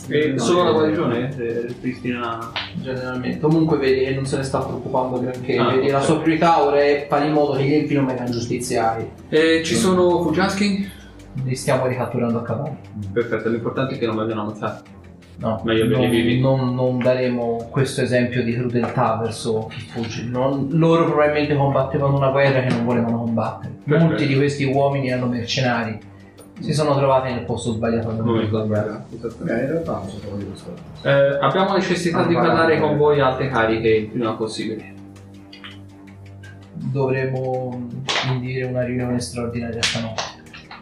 E 0.08 0.38
solo 0.38 0.64
la 0.64 0.72
guarigione 0.72 1.36
eh, 1.36 1.66
ripristina... 1.68 2.52
Generalmente. 2.76 3.40
Comunque 3.40 3.78
vedi 3.78 4.06
che 4.06 4.14
non 4.14 4.26
se 4.26 4.38
ne 4.38 4.44
sta 4.44 4.60
preoccupando 4.60 5.20
granché. 5.20 5.58
Ah, 5.58 5.72
vedi, 5.72 5.90
la 5.90 5.98
ok. 5.98 6.04
sua 6.04 6.20
priorità 6.20 6.64
ora 6.64 6.80
è 6.80 7.08
fare 7.10 7.26
in 7.26 7.34
modo 7.34 7.54
che 7.54 7.64
gli 7.64 7.74
elfi 7.74 7.96
non 7.96 8.06
vengano 8.06 8.30
giustiziati. 8.30 9.10
E 9.30 9.64
ci 9.64 9.76
sono 9.76 10.22
Fujaski? 10.22 10.92
Li 11.44 11.56
stiamo 11.56 11.88
ricatturando 11.88 12.40
a 12.40 12.44
cavallo. 12.44 12.78
Perfetto, 13.12 13.50
l'importante 13.50 13.96
è 13.96 13.98
che 13.98 14.06
non 14.06 14.16
vengano 14.16 14.42
ammazzati. 14.42 14.90
No, 15.38 15.62
Meglio 15.66 15.98
non, 15.98 16.10
vivi. 16.10 16.40
non- 16.40 16.74
non 16.74 16.98
daremo 17.00 17.68
questo 17.70 18.02
esempio 18.02 18.42
di 18.42 18.54
crudeltà 18.54 19.18
verso 19.22 19.68
chi 19.70 19.82
fugge. 19.82 20.24
Non- 20.24 20.70
loro 20.72 21.06
probabilmente 21.06 21.56
combattevano 21.56 22.16
una 22.16 22.30
guerra 22.30 22.62
che 22.62 22.70
non 22.74 22.86
volevano 22.86 23.18
combattere. 23.20 23.74
Perfetto. 23.84 24.06
Molti 24.10 24.28
di 24.28 24.36
questi 24.36 24.64
uomini 24.64 25.10
erano 25.10 25.28
mercenari. 25.28 26.00
Si 26.58 26.74
sono 26.74 26.96
trovati 26.96 27.34
nel 27.34 27.44
posto 27.44 27.74
sbagliato. 27.74 28.14
nel 28.14 28.24
momento 28.24 28.58
la 28.58 28.64
sbagliato. 28.64 28.88
guerra. 28.88 29.06
esattamente. 29.28 29.54
Beh, 29.54 29.60
in 29.66 29.68
realtà 29.72 29.92
non 29.92 30.10
so 30.10 30.20
come 30.26 30.38
di 30.38 30.46
questo. 30.46 30.74
Eh, 31.02 31.38
abbiamo 31.42 31.74
necessità 31.74 32.20
Ah, 32.20 32.26
di 32.28 32.34
guarda, 32.34 32.52
parlare 32.54 32.80
con 32.80 32.98
voi 32.98 33.20
alte 33.20 33.50
cariche 33.50 33.90
il 33.90 34.08
prima 34.08 34.34
possibile. 34.36 34.94
Dovremo 36.74 37.88
indire 38.32 38.66
una 38.66 38.84
riunione 38.84 39.20
straordinaria 39.20 39.82
stanotte 39.82 40.34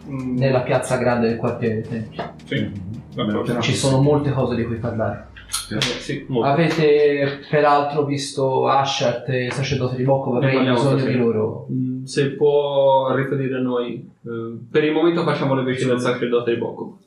Mm, 0.06 0.36
nella 0.38 0.60
piazza 0.60 0.98
grande 0.98 1.30
del 1.30 1.38
quartiere 1.38 1.76
dei 1.76 1.84
Templi. 1.88 2.22
Sì, 2.44 2.72
Beh, 3.16 3.62
Ci 3.62 3.74
sono 3.74 4.02
molte 4.02 4.32
cose 4.32 4.56
di 4.56 4.64
cui 4.66 4.78
parlare. 4.78 5.28
Eh, 5.72 5.80
sì, 5.82 6.26
molto. 6.28 6.50
Avete 6.50 7.40
peraltro 7.50 8.06
visto 8.06 8.68
Ashart 8.68 9.30
e 9.30 9.46
il 9.46 9.52
sacerdote 9.52 9.96
di 9.96 10.04
Bocco, 10.04 10.36
avrei 10.36 10.68
bisogno 10.68 11.04
di 11.06 11.16
loro. 11.16 11.68
Mm, 11.72 12.04
Se 12.04 12.32
può 12.32 13.14
riferire 13.16 13.58
a 13.58 13.62
noi. 13.62 14.10
eh, 14.26 14.58
per 14.70 14.84
il 14.84 14.92
momento 14.94 15.24
facciamo 15.24 15.54
le 15.54 15.64
veci 15.64 15.86
del 15.86 16.00
sacerdote 16.00 16.54
di 16.54 16.58
Bocco. 16.60 16.98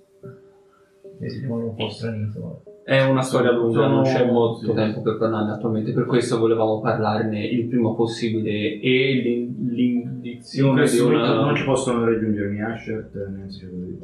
Mi 1.19 1.29
sembra 1.31 1.55
un 1.57 1.75
po' 1.75 1.89
stranito. 1.89 2.63
È 2.85 3.03
una 3.03 3.23
storia 3.23 3.51
lunga, 3.51 3.81
Sono- 3.81 3.95
non 3.95 4.03
c'è 4.05 4.25
molto 4.31 4.67
sì. 4.67 4.73
tempo 4.75 5.01
per 5.03 5.17
parlarne 5.19 5.53
attualmente, 5.53 5.93
per 5.93 6.05
questo 6.05 6.39
volevamo 6.39 6.81
parlarne 6.81 7.45
il 7.45 7.67
prima 7.67 7.93
possibile 7.95 8.79
e 8.81 9.21
l'in- 9.25 9.55
In 9.59 9.73
l'indizione 9.75 10.73
di 10.73 10.89
questo 10.89 11.05
momento 11.05 11.33
una... 11.33 11.41
non 11.41 11.57
ci 11.57 11.65
possono 11.65 12.05
raggiungere 12.05 12.49
né 12.51 12.63
Asher 12.63 13.11
né 13.13 13.45
il 13.47 13.51
sacerdote 13.51 13.87
di 13.87 13.99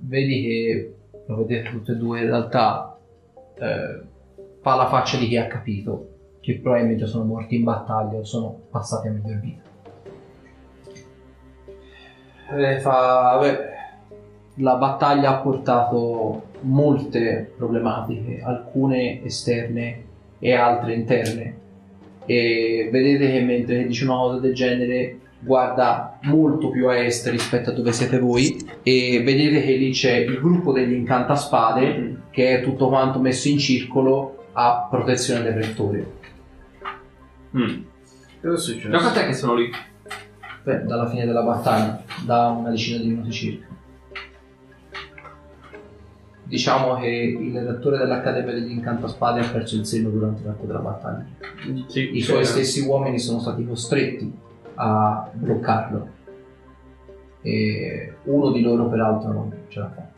Vedi 0.00 0.42
che 0.42 0.94
lo 1.26 1.36
vedete 1.36 1.70
tutte 1.70 1.92
e 1.92 1.96
due 1.96 2.20
in 2.20 2.26
realtà 2.26 2.96
eh, 3.58 4.02
fa 4.60 4.74
la 4.74 4.86
faccia 4.88 5.18
di 5.18 5.28
chi 5.28 5.36
ha 5.36 5.46
capito 5.46 6.10
che 6.40 6.58
probabilmente 6.60 7.06
sono 7.06 7.24
morti 7.24 7.56
in 7.56 7.64
battaglia 7.64 8.18
o 8.18 8.24
sono 8.24 8.66
passati 8.70 9.08
a 9.08 9.10
miglior 9.10 9.40
vita. 9.40 9.62
Eh, 12.56 12.78
fa, 12.78 13.38
beh, 13.40 13.58
la 14.62 14.76
battaglia 14.76 15.30
ha 15.30 15.40
portato 15.40 16.44
molte 16.60 17.52
problematiche, 17.56 18.40
alcune 18.42 19.24
esterne 19.24 20.04
e 20.38 20.54
altre 20.54 20.94
interne. 20.94 21.56
E 22.24 22.88
vedete 22.92 23.30
che 23.30 23.40
mentre 23.40 23.86
dice 23.86 24.04
una 24.04 24.16
cosa 24.16 24.38
del 24.38 24.54
genere 24.54 25.18
guarda 25.46 26.18
molto 26.22 26.70
più 26.70 26.88
a 26.88 26.96
est 26.96 27.28
rispetto 27.28 27.70
a 27.70 27.72
dove 27.72 27.92
siete 27.92 28.18
voi 28.18 28.58
e 28.82 29.22
vedete 29.24 29.62
che 29.62 29.76
lì 29.76 29.92
c'è 29.92 30.16
il 30.16 30.40
gruppo 30.40 30.72
degli 30.72 30.92
incantaspade 30.92 32.22
che 32.30 32.58
è 32.58 32.62
tutto 32.62 32.88
quanto 32.88 33.20
messo 33.20 33.48
in 33.48 33.58
circolo 33.58 34.46
a 34.52 34.88
protezione 34.90 35.42
del 35.42 35.52
rettore. 35.54 36.14
Mm. 37.56 37.82
Cosa 38.40 38.54
è 38.54 38.58
successo? 38.58 38.88
Da 38.88 38.98
quant'è 38.98 39.26
che 39.26 39.34
sono 39.34 39.54
lì? 39.54 39.70
Beh, 40.64 40.82
dalla 40.82 41.08
fine 41.08 41.24
della 41.24 41.42
battaglia, 41.42 42.02
da 42.24 42.48
una 42.48 42.70
decina 42.70 42.98
di 43.00 43.06
minuti 43.06 43.30
circa. 43.30 43.66
Diciamo 46.42 46.96
che 46.96 47.08
il 47.08 47.60
rettore 47.60 47.98
dell'Accademia 47.98 48.52
degli 48.52 48.70
Incantaspade 48.70 49.40
ha 49.40 49.48
perso 49.48 49.76
il 49.76 49.86
senno 49.86 50.10
durante 50.10 50.42
l'arco 50.44 50.66
della 50.66 50.80
battaglia. 50.80 51.24
Sì, 51.86 52.16
I 52.16 52.20
suoi 52.20 52.44
stessi 52.44 52.80
uomini 52.80 53.18
sono 53.18 53.38
stati 53.38 53.64
costretti 53.64 54.44
a 54.76 55.28
bloccarlo. 55.32 56.14
E 57.42 58.14
uno 58.24 58.50
di 58.50 58.62
loro, 58.62 58.88
peraltro, 58.88 59.32
non 59.32 59.54
ce 59.68 59.80
l'ha 59.80 59.88
fatta. 59.88 60.14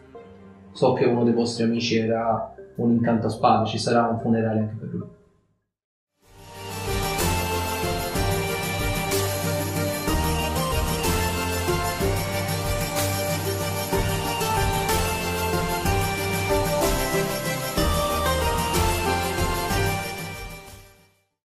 So 0.73 0.93
che 0.93 1.05
uno 1.07 1.25
dei 1.25 1.33
vostri 1.33 1.65
amici 1.65 1.97
era 1.97 2.55
un 2.77 2.93
incantaspade, 2.93 3.67
ci 3.67 3.79
sarà 3.79 4.07
un 4.07 4.19
funerale 4.21 4.61
anche 4.61 4.75
per 4.79 4.89
lui. 4.93 5.07